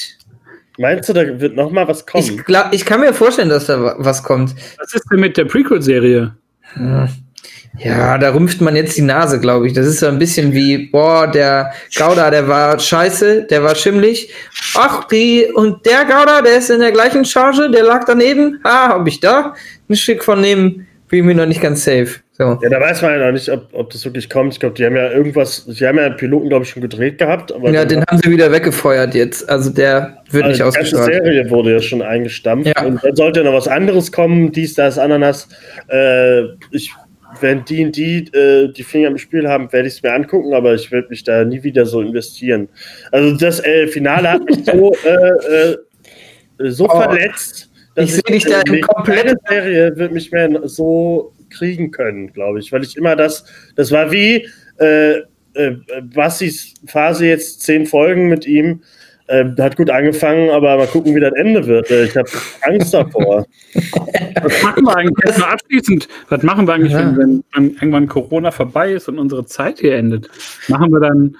[0.79, 2.25] Meinst du, da wird nochmal was kommen?
[2.25, 4.55] Ich, glaub, ich kann mir vorstellen, dass da was kommt.
[4.79, 6.35] Was ist denn mit der Prequel-Serie?
[7.79, 9.73] Ja, da rümpft man jetzt die Nase, glaube ich.
[9.73, 14.33] Das ist so ein bisschen wie, boah, der Gouda, der war scheiße, der war schimmlig.
[14.75, 18.61] Ach, die, und der Gouda, der ist in der gleichen Charge, der lag daneben.
[18.63, 19.55] Ah, hab ich da
[19.89, 22.09] ein Stück von dem, bin mir noch nicht ganz safe.
[22.33, 22.59] So.
[22.63, 24.55] Ja, da weiß man ja noch nicht, ob, ob das wirklich kommt.
[24.55, 27.19] Ich glaube, die haben ja irgendwas, die haben ja einen Piloten, glaube ich, schon gedreht
[27.19, 27.53] gehabt.
[27.65, 29.47] ja, den haben sie wieder weggefeuert jetzt.
[29.49, 31.11] Also der wird also nicht ausgestrahlt.
[31.11, 32.67] Die Serie wurde ja schon eingestampft.
[32.75, 32.83] Ja.
[32.83, 35.51] Und dann sollte ja noch was anderes kommen, dies, das, Ananas.
[35.89, 36.91] Äh, ich,
[37.41, 40.55] wenn die und die äh, die Finger im Spiel haben, werde ich es mir angucken,
[40.55, 42.71] aber ich werde mich da nie wieder so investieren.
[43.11, 47.03] Also das äh, Finale hat mich so, äh, äh, so oh.
[47.03, 47.69] verletzt.
[47.97, 52.73] Ich sehe dich da im kompletten Serie wird mich mehr so kriegen können, glaube ich,
[52.73, 53.45] weil ich immer das,
[53.77, 55.19] das war wie äh,
[55.55, 58.83] äh, Bassis Phase jetzt zehn Folgen mit ihm.
[59.33, 61.91] Äh, hat gut angefangen, aber mal gucken, wie das Ende wird.
[61.91, 62.29] Äh, ich habe
[62.61, 63.47] Angst davor.
[64.43, 66.07] Was machen wir eigentlich jetzt mal abschließend?
[66.29, 67.17] Was machen wir eigentlich, ja.
[67.17, 70.29] wenn, wenn, irgendwann Corona vorbei ist und unsere Zeit hier endet?
[70.69, 71.35] Machen wir dann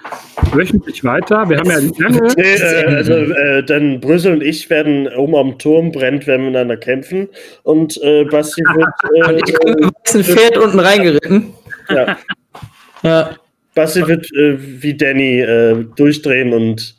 [0.53, 1.47] wöchentlich weiter?
[1.47, 2.33] Wir haben ja lange.
[2.35, 6.77] Nee, äh, also, äh, dann Brüssel und ich werden oben am Turm brennt, werden miteinander
[6.77, 7.29] kämpfen
[7.61, 9.35] und äh, Basti wird.
[9.35, 11.53] mit ein Pferd unten reingeritten.
[11.89, 12.17] Ja.
[13.03, 13.29] ja.
[13.75, 15.45] Basti wird wie Danny
[15.95, 16.95] durchdrehen und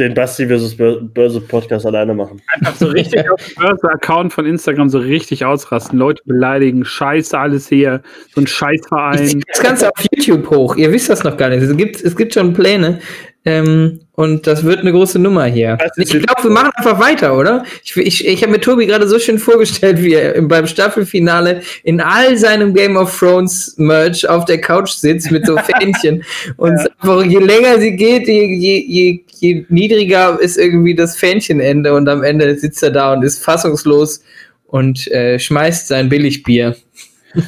[0.00, 0.76] den Basti vs.
[0.76, 2.40] Börse Podcast alleine machen.
[2.54, 7.68] Einfach so richtig auf dem Börse-Account von Instagram so richtig ausrasten, Leute beleidigen, scheiße alles
[7.68, 8.02] hier,
[8.34, 9.42] so ein Scheißverein.
[9.48, 11.62] Das Ganze auf YouTube hoch, ihr wisst das noch gar nicht.
[11.62, 13.00] Es gibt, es gibt schon Pläne.
[13.44, 15.78] Ähm, und das wird eine große Nummer hier.
[15.96, 17.64] Ich glaube, wir machen einfach weiter, oder?
[17.82, 22.02] Ich, ich, ich habe mir Tobi gerade so schön vorgestellt, wie er beim Staffelfinale in
[22.02, 26.22] all seinem Game of Thrones Merch auf der Couch sitzt mit so Fähnchen.
[26.58, 26.86] und ja.
[27.00, 32.06] einfach, je länger sie geht, je, je, je, je niedriger ist irgendwie das Fähnchenende und
[32.06, 34.22] am Ende sitzt er da und ist fassungslos
[34.66, 36.76] und äh, schmeißt sein Billigbier.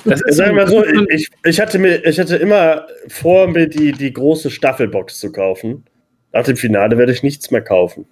[0.07, 4.11] Das Sagen wir so, ich, ich, hatte mir, ich hatte immer vor, mir die, die
[4.11, 5.85] große Staffelbox zu kaufen.
[6.33, 8.07] Nach dem Finale werde ich nichts mehr kaufen.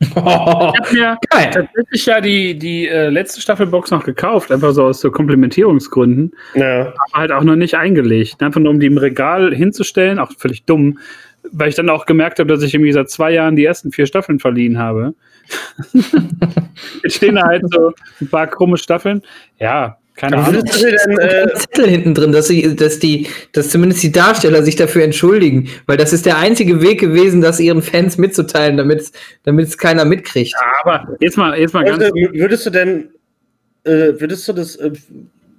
[0.00, 1.50] ich habe mir Geil.
[1.52, 6.32] tatsächlich ja die, die äh, letzte Staffelbox noch gekauft, einfach so aus so Komplementierungsgründen.
[6.54, 6.88] Ja.
[6.88, 8.42] Aber halt auch noch nicht eingelegt.
[8.42, 10.98] Einfach nur um die im Regal hinzustellen, auch völlig dumm,
[11.52, 14.06] weil ich dann auch gemerkt habe, dass ich irgendwie seit zwei Jahren die ersten vier
[14.06, 15.14] Staffeln verliehen habe.
[17.02, 19.22] Jetzt stehen da halt so ein paar krumme Staffeln.
[19.58, 20.62] Ja, keine Ahnung.
[20.62, 24.62] Würdest du denn äh, Zettel hinten drin, dass, sie, dass, die, dass zumindest die Darsteller
[24.62, 25.70] sich dafür entschuldigen?
[25.86, 30.52] Weil das ist der einzige Weg gewesen, das ihren Fans mitzuteilen, damit es keiner mitkriegt.
[30.52, 32.02] Ja, aber jetzt mal, jetzt mal ganz.
[32.02, 33.08] Würdest du denn,
[33.84, 34.90] äh, würdest du das äh,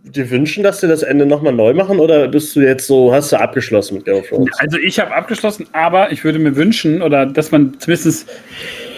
[0.04, 3.32] dir wünschen, dass sie das Ende nochmal neu machen oder bist du jetzt so, hast
[3.32, 4.52] du abgeschlossen mit Game of Thrones?
[4.60, 8.30] Also ich habe abgeschlossen, aber ich würde mir wünschen, oder dass man zumindest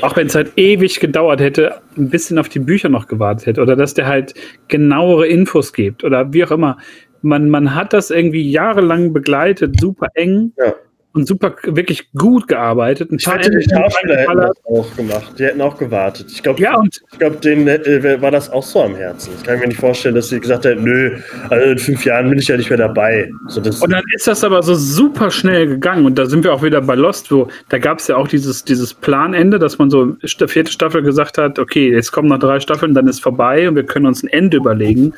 [0.04, 3.62] auch wenn es halt ewig gedauert hätte, ein bisschen auf die Bücher noch gewartet hätte
[3.62, 4.34] oder dass der halt
[4.68, 6.78] genauere Infos gibt oder wie auch immer.
[7.22, 10.52] Man, man hat das irgendwie jahrelang begleitet, super eng.
[10.58, 10.74] Ja
[11.14, 13.12] und super, wirklich gut gearbeitet.
[13.12, 15.34] Ein ich hätte die Schauspieler hätten das auch gemacht.
[15.38, 16.28] Die hätten auch gewartet.
[16.32, 19.32] Ich glaube, ja, ich glaube, denen äh, war das auch so am Herzen.
[19.38, 21.18] Ich kann mir nicht vorstellen, dass sie gesagt hätten, nö,
[21.50, 23.30] also in fünf Jahren bin ich ja nicht mehr dabei.
[23.48, 26.06] So, und dann ist das aber so super schnell gegangen.
[26.06, 28.64] Und da sind wir auch wieder bei Lost, wo da gab es ja auch dieses,
[28.64, 30.16] dieses Planende, dass man so
[30.48, 33.84] vierte Staffel gesagt hat, okay, jetzt kommen noch drei Staffeln, dann ist vorbei und wir
[33.84, 35.14] können uns ein Ende überlegen.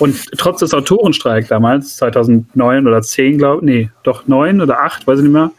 [0.00, 5.06] Und trotz des Autorenstreiks damals, 2009 oder 10, glaube ich, nee, doch 9 oder 8,
[5.06, 5.50] weiß ich nicht mehr,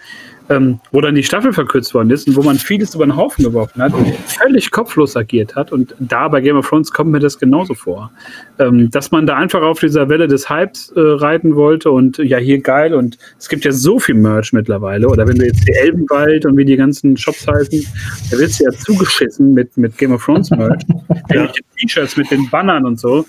[0.49, 3.43] ähm, wo dann die Staffel verkürzt worden ist und wo man vieles über den Haufen
[3.43, 3.93] geworfen hat,
[4.25, 5.71] völlig kopflos agiert hat.
[5.71, 8.11] Und da bei Game of Thrones kommt mir das genauso vor.
[8.57, 12.39] Ähm, dass man da einfach auf dieser Welle des Hypes äh, reiten wollte und ja,
[12.39, 12.95] hier geil.
[12.95, 15.07] Und es gibt ja so viel Merch mittlerweile.
[15.07, 17.85] Oder wenn du jetzt die Elbenwald und wie die ganzen Shops heißen,
[18.31, 20.81] da wird es ja zugeschissen mit, mit Game of Thrones Merch.
[21.29, 21.47] ja.
[21.79, 23.25] T-Shirts mit den Bannern und so.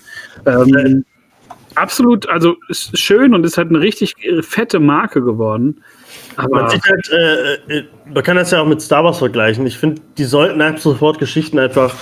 [0.47, 1.05] Ähm,
[1.75, 5.81] absolut, also ist schön und ist halt eine richtig fette Marke geworden.
[6.35, 9.65] Aber man, halt, äh, äh, man kann das ja auch mit Star Wars vergleichen.
[9.65, 11.93] Ich finde, die sollten einfach sofort Geschichten einfach,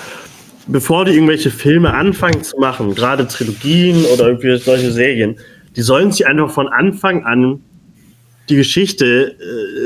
[0.68, 5.38] bevor die irgendwelche Filme anfangen zu machen, gerade Trilogien oder irgendwie solche Serien,
[5.76, 7.62] die sollen sich einfach von Anfang an
[8.50, 9.36] die Geschichte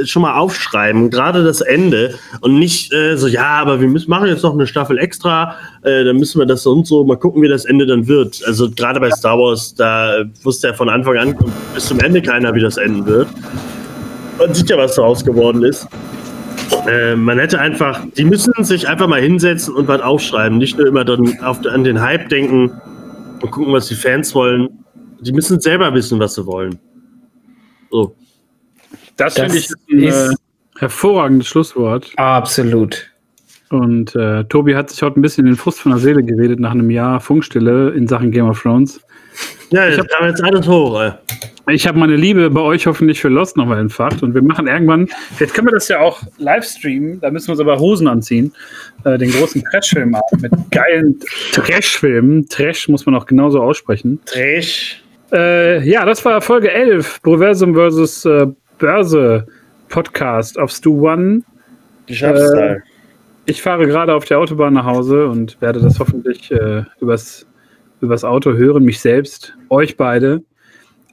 [0.02, 4.10] äh, schon mal aufschreiben, gerade das Ende und nicht äh, so, ja, aber wir müssen
[4.10, 7.42] machen jetzt noch eine Staffel extra, äh, dann müssen wir das und so, mal gucken,
[7.42, 8.42] wie das Ende dann wird.
[8.46, 11.38] Also gerade bei Star Wars, da wusste ja von Anfang an
[11.74, 13.28] bis zum Ende keiner, wie das enden wird
[14.38, 15.88] man sieht ja, was daraus geworden ist.
[16.88, 20.58] Äh, man hätte einfach, die müssen sich einfach mal hinsetzen und was aufschreiben.
[20.58, 22.72] Nicht nur immer dann auf, an den Hype denken
[23.42, 24.70] und gucken, was die Fans wollen.
[25.22, 26.80] Die müssen selber wissen, was sie wollen.
[27.92, 28.16] So.
[29.18, 30.36] Das, das finde ich ein ist äh,
[30.80, 32.12] hervorragendes Schlusswort.
[32.18, 33.10] Absolut.
[33.70, 36.72] Und äh, Tobi hat sich heute ein bisschen den Frust von der Seele geredet nach
[36.72, 39.02] einem Jahr Funkstille in Sachen Game of Thrones.
[39.72, 41.02] Ja, ich habe jetzt alles hoch.
[41.02, 41.12] Ey.
[41.72, 45.08] Ich habe meine Liebe bei euch hoffentlich für Lost nochmal entfacht und wir machen irgendwann,
[45.36, 48.54] vielleicht können wir das ja auch live streamen, da müssen wir uns aber Hosen anziehen,
[49.06, 51.20] äh, den großen Trash-Film mit geilen
[51.54, 52.48] Trash-Filmen.
[52.50, 54.20] Trash muss man auch genauso aussprechen.
[54.26, 55.02] Trash.
[55.32, 58.26] Äh, ja, das war Folge 11, Proversum vs.
[58.26, 58.48] Äh,
[58.84, 59.48] Börse
[59.88, 61.44] Podcast auf Stu One.
[62.10, 62.84] Schnapszahl.
[62.86, 62.90] Äh,
[63.46, 67.48] ich fahre gerade auf der Autobahn nach Hause und werde das hoffentlich äh, übers,
[68.02, 70.44] übers Auto hören, mich selbst, euch beide.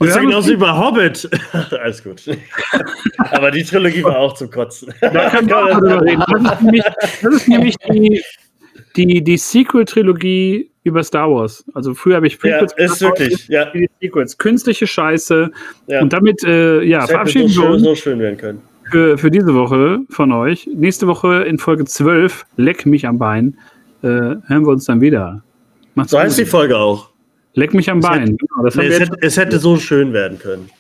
[0.01, 1.31] Und ja, genauso über Hobbit.
[1.81, 2.25] Alles gut.
[3.19, 4.93] Aber die Trilogie war auch zum Kotzen.
[5.01, 6.25] Da kann man darüber reden.
[6.29, 6.85] Das ist nämlich,
[7.23, 8.21] das ist nämlich die,
[8.97, 11.65] die, die Sequel-Trilogie über Star Wars.
[11.75, 13.71] Also früher habe ich Prequels ja, ist wirklich, ja.
[14.01, 14.39] Sequels.
[14.39, 15.51] Künstliche Scheiße.
[15.87, 16.01] Ja.
[16.01, 17.83] Und damit äh, ja, verabschieden so wir uns.
[17.83, 18.63] so schön werden können.
[18.91, 20.69] Für, für diese Woche von euch.
[20.73, 23.57] Nächste Woche in Folge 12, Leck mich am Bein,
[24.03, 25.43] äh, hören wir uns dann wieder.
[25.95, 26.25] Macht's so gut.
[26.25, 27.11] heißt die Folge auch.
[27.55, 28.21] Leck mich am es Bein.
[28.21, 30.71] Hätte, genau, nee, es, hätte, es, hätte, so schön werden können.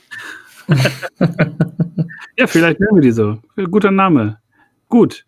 [2.36, 3.38] ja, vielleicht nennen wir die so.
[3.70, 4.38] Guter Name.
[4.88, 5.24] Gut.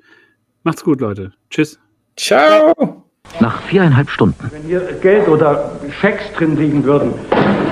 [0.65, 1.33] Macht's gut, Leute.
[1.51, 1.79] Tschüss.
[2.17, 3.02] Ciao.
[3.43, 4.51] Nach viereinhalb Stunden.
[4.53, 7.13] Wenn hier Geld oder Schecks drin liegen würden,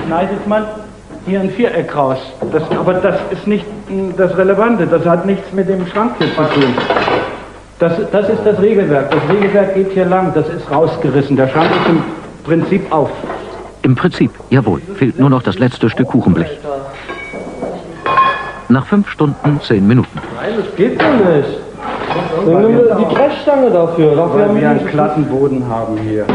[0.05, 0.65] schneidet man
[1.25, 2.17] hier ein Viereck raus.
[2.51, 3.65] Das, aber das ist nicht
[4.17, 4.85] das Relevante.
[4.85, 6.73] Das hat nichts mit dem Schrank hier zu tun.
[7.79, 9.11] Das, das ist das Regelwerk.
[9.11, 10.33] Das Regelwerk geht hier lang.
[10.33, 11.37] Das ist rausgerissen.
[11.37, 12.03] Der Schrank ist im
[12.43, 13.09] Prinzip auf.
[13.83, 14.81] Im Prinzip, jawohl.
[14.95, 16.59] Fehlt nur noch das letzte Stück Kuchenblech.
[18.67, 20.19] Nach fünf Stunden zehn Minuten.
[20.35, 21.70] Nein, das geht doch nicht.
[22.45, 24.15] Nehmen wir die Brechstange dafür.
[24.15, 26.25] dafür Weil wir einen glatten Boden haben hier.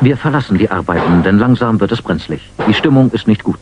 [0.00, 2.50] Wir verlassen die Arbeiten, denn langsam wird es brenzlig.
[2.68, 3.60] Die Stimmung ist nicht gut.